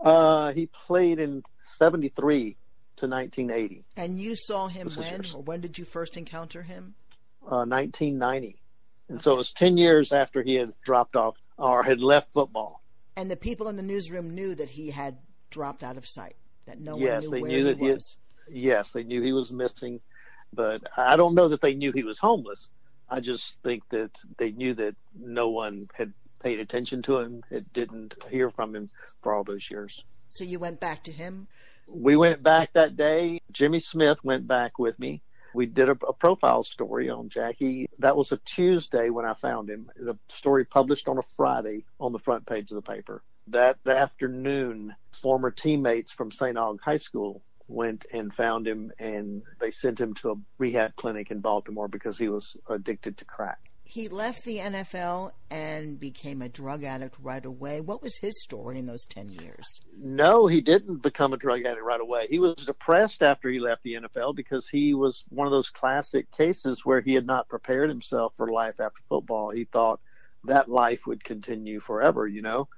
Uh, 0.00 0.52
he 0.52 0.66
played 0.66 1.18
in 1.18 1.42
73 1.58 2.56
to 2.96 3.06
1980. 3.06 3.84
And 3.96 4.18
you 4.18 4.34
saw 4.36 4.66
him 4.66 4.84
This 4.84 4.98
when? 4.98 5.24
Or 5.34 5.42
when 5.42 5.60
did 5.60 5.78
you 5.78 5.84
first 5.84 6.16
encounter 6.16 6.62
him? 6.62 6.94
Uh, 7.42 7.64
1990. 7.64 8.60
And 9.08 9.20
so 9.20 9.34
it 9.34 9.36
was 9.36 9.52
10 9.52 9.76
years 9.76 10.12
after 10.12 10.42
he 10.42 10.54
had 10.54 10.70
dropped 10.82 11.14
off 11.14 11.36
or 11.58 11.82
had 11.82 12.00
left 12.00 12.32
football. 12.32 12.82
And 13.16 13.30
the 13.30 13.36
people 13.36 13.68
in 13.68 13.76
the 13.76 13.82
newsroom 13.82 14.34
knew 14.34 14.54
that 14.54 14.70
he 14.70 14.90
had 14.90 15.18
dropped 15.50 15.82
out 15.82 15.96
of 15.96 16.06
sight. 16.06 16.34
That 16.66 16.80
no 16.80 16.96
yes, 16.96 17.12
one 17.14 17.20
knew 17.20 17.30
they 17.30 17.42
where 17.42 17.50
knew 17.50 17.64
that 17.64 17.78
he 17.78 17.84
he 17.84 17.90
had, 17.90 18.00
yes, 18.50 18.90
they 18.92 19.04
knew 19.04 19.20
he 19.20 19.32
was 19.32 19.52
missing, 19.52 20.00
but 20.54 20.82
I 20.96 21.16
don't 21.16 21.34
know 21.34 21.48
that 21.48 21.60
they 21.60 21.74
knew 21.74 21.92
he 21.92 22.04
was 22.04 22.18
homeless. 22.18 22.70
I 23.08 23.20
just 23.20 23.60
think 23.62 23.82
that 23.90 24.10
they 24.38 24.50
knew 24.52 24.74
that 24.74 24.96
no 25.14 25.50
one 25.50 25.88
had 25.94 26.12
paid 26.44 26.60
attention 26.60 27.02
to 27.02 27.18
him, 27.18 27.42
it 27.50 27.72
didn't 27.72 28.14
hear 28.30 28.50
from 28.50 28.76
him 28.76 28.88
for 29.22 29.34
all 29.34 29.42
those 29.42 29.68
years. 29.70 30.04
So 30.28 30.44
you 30.44 30.58
went 30.58 30.78
back 30.78 31.02
to 31.04 31.10
him. 31.12 31.48
We 31.88 32.16
went 32.16 32.42
back 32.42 32.72
that 32.74 32.96
day. 32.96 33.40
Jimmy 33.50 33.80
Smith 33.80 34.18
went 34.22 34.46
back 34.46 34.78
with 34.78 34.98
me. 34.98 35.22
We 35.54 35.66
did 35.66 35.88
a, 35.88 35.96
a 36.06 36.12
profile 36.12 36.62
story 36.62 37.08
on 37.08 37.28
Jackie. 37.28 37.88
That 37.98 38.16
was 38.16 38.32
a 38.32 38.36
Tuesday 38.38 39.08
when 39.08 39.24
I 39.24 39.34
found 39.34 39.70
him. 39.70 39.90
The 39.96 40.18
story 40.28 40.64
published 40.64 41.08
on 41.08 41.18
a 41.18 41.22
Friday 41.22 41.84
on 41.98 42.12
the 42.12 42.18
front 42.18 42.46
page 42.46 42.70
of 42.70 42.74
the 42.74 42.82
paper. 42.82 43.22
That 43.48 43.78
afternoon, 43.86 44.94
former 45.12 45.50
teammates 45.50 46.12
from 46.12 46.30
St. 46.30 46.56
Aug 46.56 46.80
High 46.80 46.96
School 46.96 47.42
went 47.68 48.04
and 48.12 48.32
found 48.34 48.66
him 48.66 48.92
and 48.98 49.42
they 49.60 49.70
sent 49.70 50.00
him 50.00 50.14
to 50.14 50.30
a 50.30 50.34
rehab 50.58 50.94
clinic 50.96 51.30
in 51.30 51.40
Baltimore 51.40 51.88
because 51.88 52.18
he 52.18 52.28
was 52.28 52.56
addicted 52.68 53.16
to 53.18 53.24
crack. 53.24 53.58
He 53.86 54.08
left 54.08 54.44
the 54.44 54.58
NFL 54.58 55.32
and 55.50 56.00
became 56.00 56.40
a 56.40 56.48
drug 56.48 56.84
addict 56.84 57.16
right 57.22 57.44
away. 57.44 57.82
What 57.82 58.02
was 58.02 58.18
his 58.18 58.42
story 58.42 58.78
in 58.78 58.86
those 58.86 59.04
10 59.04 59.30
years? 59.30 59.64
No, 59.98 60.46
he 60.46 60.62
didn't 60.62 61.02
become 61.02 61.34
a 61.34 61.36
drug 61.36 61.64
addict 61.64 61.84
right 61.84 62.00
away. 62.00 62.26
He 62.26 62.38
was 62.38 62.54
depressed 62.64 63.22
after 63.22 63.50
he 63.50 63.60
left 63.60 63.82
the 63.82 63.94
NFL 63.94 64.36
because 64.36 64.68
he 64.68 64.94
was 64.94 65.24
one 65.28 65.46
of 65.46 65.50
those 65.50 65.68
classic 65.68 66.30
cases 66.32 66.84
where 66.84 67.02
he 67.02 67.12
had 67.14 67.26
not 67.26 67.48
prepared 67.48 67.90
himself 67.90 68.34
for 68.36 68.50
life 68.50 68.80
after 68.80 69.02
football. 69.08 69.50
He 69.50 69.64
thought 69.64 70.00
that 70.44 70.70
life 70.70 71.06
would 71.06 71.22
continue 71.22 71.78
forever, 71.78 72.26
you 72.26 72.40
know? 72.40 72.68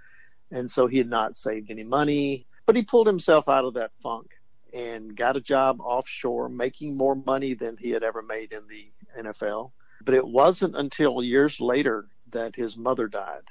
And 0.51 0.71
so 0.71 0.87
he 0.89 0.99
had 0.99 1.09
not 1.09 1.37
saved 1.37 1.71
any 1.71 1.85
money, 1.85 2.47
but 2.67 2.77
he 2.77 2.83
pulled 2.83 3.07
himself 3.07 3.49
out 3.49 3.65
of 3.65 3.75
that 3.75 3.93
funk 4.03 4.36
and 4.77 5.17
got 5.17 5.37
a 5.37 5.41
job 5.41 5.81
offshore, 5.81 6.51
making 6.51 6.99
more 6.99 7.15
money 7.15 7.55
than 7.55 7.79
he 7.79 7.91
had 7.91 8.03
ever 8.03 8.21
made 8.21 8.53
in 8.53 8.61
the 8.69 8.91
NFL. 9.19 9.71
But 10.05 10.15
it 10.15 10.27
wasn't 10.27 10.77
until 10.77 11.23
years 11.23 11.59
later 11.61 12.09
that 12.33 12.55
his 12.55 12.77
mother 12.77 13.09
died. 13.09 13.45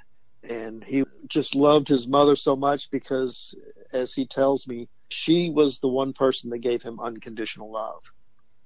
And 0.48 0.84
he 0.84 1.04
just 1.26 1.56
loved 1.56 1.88
his 1.88 2.06
mother 2.06 2.36
so 2.36 2.54
much 2.54 2.92
because, 2.92 3.56
as 3.92 4.14
he 4.14 4.24
tells 4.24 4.68
me, 4.68 4.88
she 5.08 5.50
was 5.50 5.80
the 5.80 5.88
one 5.88 6.12
person 6.12 6.50
that 6.50 6.58
gave 6.58 6.82
him 6.82 7.00
unconditional 7.00 7.72
love. 7.72 8.02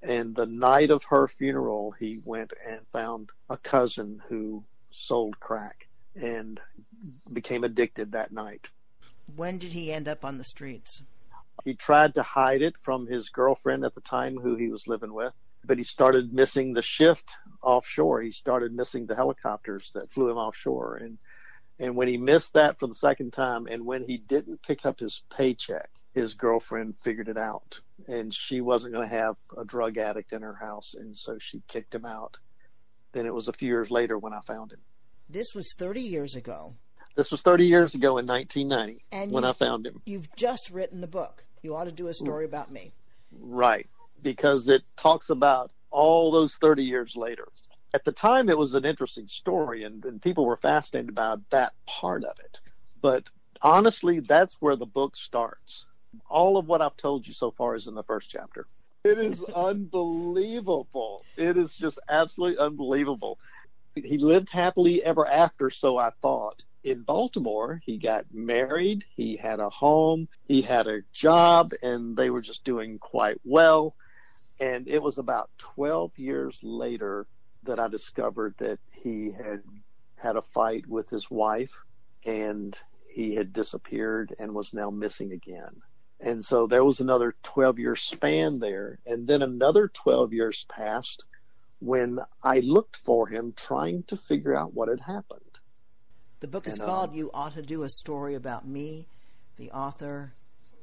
And 0.02 0.34
the 0.34 0.46
night 0.46 0.90
of 0.90 1.02
her 1.04 1.26
funeral, 1.28 1.92
he 1.92 2.20
went 2.26 2.52
and 2.68 2.80
found 2.92 3.30
a 3.48 3.56
cousin 3.56 4.20
who 4.28 4.62
sold 4.90 5.40
crack 5.40 5.88
and 6.14 6.60
became 7.32 7.64
addicted 7.64 8.12
that 8.12 8.32
night. 8.32 8.68
When 9.34 9.56
did 9.56 9.72
he 9.72 9.90
end 9.90 10.08
up 10.08 10.26
on 10.26 10.36
the 10.36 10.44
streets? 10.44 11.00
He 11.64 11.74
tried 11.74 12.14
to 12.14 12.22
hide 12.22 12.62
it 12.62 12.76
from 12.78 13.06
his 13.06 13.28
girlfriend 13.28 13.84
at 13.84 13.94
the 13.94 14.00
time, 14.00 14.36
who 14.36 14.56
he 14.56 14.68
was 14.68 14.88
living 14.88 15.12
with, 15.12 15.34
but 15.64 15.78
he 15.78 15.84
started 15.84 16.32
missing 16.32 16.72
the 16.72 16.82
shift 16.82 17.36
offshore. 17.62 18.20
He 18.20 18.30
started 18.30 18.72
missing 18.72 19.06
the 19.06 19.14
helicopters 19.14 19.90
that 19.94 20.10
flew 20.10 20.30
him 20.30 20.36
offshore, 20.36 20.96
and 20.96 21.18
and 21.78 21.96
when 21.96 22.08
he 22.08 22.18
missed 22.18 22.52
that 22.52 22.78
for 22.78 22.86
the 22.86 22.94
second 22.94 23.32
time, 23.32 23.66
and 23.66 23.86
when 23.86 24.04
he 24.04 24.18
didn't 24.18 24.62
pick 24.62 24.84
up 24.84 25.00
his 25.00 25.22
paycheck, 25.34 25.88
his 26.12 26.34
girlfriend 26.34 26.98
figured 26.98 27.28
it 27.28 27.38
out, 27.38 27.80
and 28.06 28.34
she 28.34 28.60
wasn't 28.60 28.92
going 28.92 29.08
to 29.08 29.14
have 29.14 29.36
a 29.56 29.64
drug 29.64 29.96
addict 29.96 30.32
in 30.32 30.42
her 30.42 30.54
house, 30.54 30.94
and 30.94 31.16
so 31.16 31.38
she 31.38 31.62
kicked 31.68 31.94
him 31.94 32.04
out. 32.04 32.36
Then 33.12 33.24
it 33.24 33.34
was 33.34 33.48
a 33.48 33.52
few 33.52 33.68
years 33.68 33.90
later 33.90 34.18
when 34.18 34.34
I 34.34 34.40
found 34.40 34.72
him. 34.72 34.80
This 35.28 35.54
was 35.54 35.74
30 35.78 36.00
years 36.00 36.34
ago. 36.34 36.74
This 37.20 37.30
was 37.30 37.42
30 37.42 37.66
years 37.66 37.94
ago 37.94 38.16
in 38.16 38.26
1990 38.26 39.04
And 39.12 39.30
when 39.30 39.44
I 39.44 39.52
found 39.52 39.86
him. 39.86 40.00
You've 40.06 40.34
just 40.36 40.70
written 40.70 41.02
the 41.02 41.06
book. 41.06 41.44
You 41.60 41.76
ought 41.76 41.84
to 41.84 41.92
do 41.92 42.06
a 42.06 42.14
story 42.14 42.46
about 42.46 42.70
me. 42.70 42.92
Right, 43.38 43.86
because 44.22 44.70
it 44.70 44.84
talks 44.96 45.28
about 45.28 45.70
all 45.90 46.30
those 46.30 46.56
30 46.56 46.82
years 46.82 47.16
later. 47.16 47.46
At 47.92 48.06
the 48.06 48.12
time, 48.12 48.48
it 48.48 48.56
was 48.56 48.72
an 48.72 48.86
interesting 48.86 49.28
story, 49.28 49.84
and, 49.84 50.02
and 50.06 50.22
people 50.22 50.46
were 50.46 50.56
fascinated 50.56 51.10
about 51.10 51.42
that 51.50 51.74
part 51.86 52.24
of 52.24 52.38
it. 52.42 52.60
But 53.02 53.28
honestly, 53.60 54.20
that's 54.20 54.56
where 54.62 54.76
the 54.76 54.86
book 54.86 55.14
starts. 55.14 55.84
All 56.30 56.56
of 56.56 56.68
what 56.68 56.80
I've 56.80 56.96
told 56.96 57.26
you 57.26 57.34
so 57.34 57.50
far 57.50 57.74
is 57.74 57.86
in 57.86 57.94
the 57.94 58.02
first 58.02 58.30
chapter. 58.30 58.66
It 59.04 59.18
is 59.18 59.44
unbelievable. 59.54 61.26
It 61.36 61.58
is 61.58 61.76
just 61.76 62.00
absolutely 62.08 62.56
unbelievable. 62.56 63.38
He 63.94 64.18
lived 64.18 64.50
happily 64.50 65.02
ever 65.02 65.26
after, 65.26 65.70
so 65.70 65.96
I 65.96 66.10
thought. 66.22 66.62
In 66.82 67.02
Baltimore, 67.02 67.80
he 67.84 67.98
got 67.98 68.24
married, 68.32 69.04
he 69.16 69.36
had 69.36 69.60
a 69.60 69.68
home, 69.68 70.28
he 70.46 70.62
had 70.62 70.86
a 70.86 71.02
job, 71.12 71.72
and 71.82 72.16
they 72.16 72.30
were 72.30 72.40
just 72.40 72.64
doing 72.64 72.98
quite 72.98 73.40
well. 73.44 73.94
And 74.60 74.88
it 74.88 75.02
was 75.02 75.18
about 75.18 75.50
12 75.58 76.18
years 76.18 76.58
later 76.62 77.26
that 77.64 77.78
I 77.78 77.88
discovered 77.88 78.54
that 78.58 78.78
he 78.86 79.30
had 79.32 79.62
had 80.16 80.36
a 80.36 80.42
fight 80.42 80.86
with 80.86 81.08
his 81.08 81.30
wife 81.30 81.72
and 82.26 82.78
he 83.08 83.34
had 83.34 83.52
disappeared 83.52 84.34
and 84.38 84.54
was 84.54 84.72
now 84.72 84.90
missing 84.90 85.32
again. 85.32 85.82
And 86.20 86.44
so 86.44 86.66
there 86.66 86.84
was 86.84 87.00
another 87.00 87.34
12 87.42 87.78
year 87.78 87.96
span 87.96 88.60
there. 88.60 88.98
And 89.06 89.26
then 89.26 89.42
another 89.42 89.88
12 89.88 90.32
years 90.32 90.66
passed 90.70 91.24
when 91.80 92.20
I 92.42 92.60
looked 92.60 92.96
for 92.96 93.26
him 93.26 93.52
trying 93.56 94.04
to 94.04 94.16
figure 94.16 94.54
out 94.54 94.74
what 94.74 94.88
had 94.88 95.00
happened. 95.00 95.40
The 96.40 96.48
book 96.48 96.66
is 96.66 96.78
and, 96.78 96.86
called 96.86 97.10
um, 97.10 97.16
You 97.16 97.30
Ought 97.34 97.54
to 97.54 97.62
Do 97.62 97.82
a 97.82 97.88
Story 97.88 98.34
About 98.34 98.66
Me. 98.66 99.06
The 99.56 99.70
author, 99.72 100.32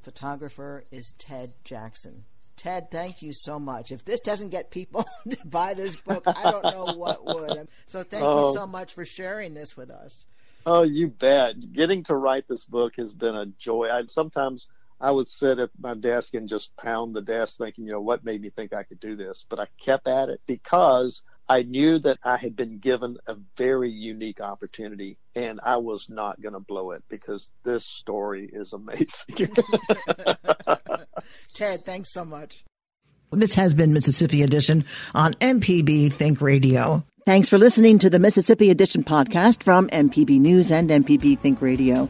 photographer 0.03 0.83
is 0.91 1.13
Ted 1.17 1.49
Jackson. 1.63 2.25
Ted, 2.57 2.89
thank 2.89 3.21
you 3.21 3.31
so 3.33 3.59
much. 3.59 3.91
If 3.91 4.03
this 4.03 4.19
doesn't 4.19 4.49
get 4.49 4.71
people 4.71 5.05
to 5.29 5.37
buy 5.45 5.73
this 5.73 5.95
book, 5.95 6.23
I 6.25 6.51
don't 6.51 6.63
know 6.63 6.93
what 6.95 7.23
would. 7.23 7.67
So 7.85 8.03
thank 8.03 8.23
oh. 8.23 8.49
you 8.49 8.55
so 8.55 8.65
much 8.67 8.93
for 8.93 9.05
sharing 9.05 9.53
this 9.53 9.77
with 9.77 9.91
us. 9.91 10.25
Oh, 10.65 10.83
you 10.83 11.07
bet. 11.07 11.71
Getting 11.71 12.03
to 12.03 12.15
write 12.15 12.47
this 12.47 12.65
book 12.65 12.97
has 12.97 13.13
been 13.13 13.35
a 13.35 13.45
joy. 13.45 13.89
I 13.91 14.03
sometimes 14.07 14.67
I 14.99 15.11
would 15.11 15.27
sit 15.27 15.59
at 15.59 15.69
my 15.79 15.93
desk 15.93 16.33
and 16.33 16.47
just 16.47 16.75
pound 16.75 17.15
the 17.15 17.21
desk 17.21 17.57
thinking, 17.57 17.85
you 17.85 17.91
know, 17.91 18.01
what 18.01 18.25
made 18.25 18.41
me 18.41 18.49
think 18.49 18.73
I 18.73 18.83
could 18.83 18.99
do 18.99 19.15
this? 19.15 19.45
But 19.47 19.59
I 19.59 19.67
kept 19.79 20.07
at 20.07 20.29
it 20.29 20.41
because 20.47 21.21
I 21.49 21.63
knew 21.63 21.99
that 21.99 22.17
I 22.23 22.37
had 22.37 22.55
been 22.55 22.79
given 22.79 23.17
a 23.27 23.35
very 23.55 23.89
unique 23.89 24.41
opportunity 24.41 25.17
and 25.35 25.59
I 25.63 25.77
was 25.77 26.09
not 26.09 26.41
going 26.41 26.53
to 26.53 26.59
blow 26.59 26.91
it 26.91 27.03
because 27.09 27.51
this 27.63 27.85
story 27.85 28.49
is 28.51 28.73
amazing. 28.73 29.35
Ted, 31.53 31.79
thanks 31.85 32.11
so 32.11 32.25
much. 32.25 32.65
This 33.31 33.55
has 33.55 33.73
been 33.73 33.93
Mississippi 33.93 34.41
Edition 34.41 34.85
on 35.13 35.33
MPB 35.35 36.13
Think 36.13 36.41
Radio. 36.41 37.03
Thanks 37.25 37.49
for 37.49 37.57
listening 37.57 37.99
to 37.99 38.09
the 38.09 38.19
Mississippi 38.19 38.69
Edition 38.69 39.03
podcast 39.03 39.63
from 39.63 39.89
MPB 39.89 40.39
News 40.39 40.71
and 40.71 40.89
MPB 40.89 41.37
Think 41.39 41.61
Radio. 41.61 42.09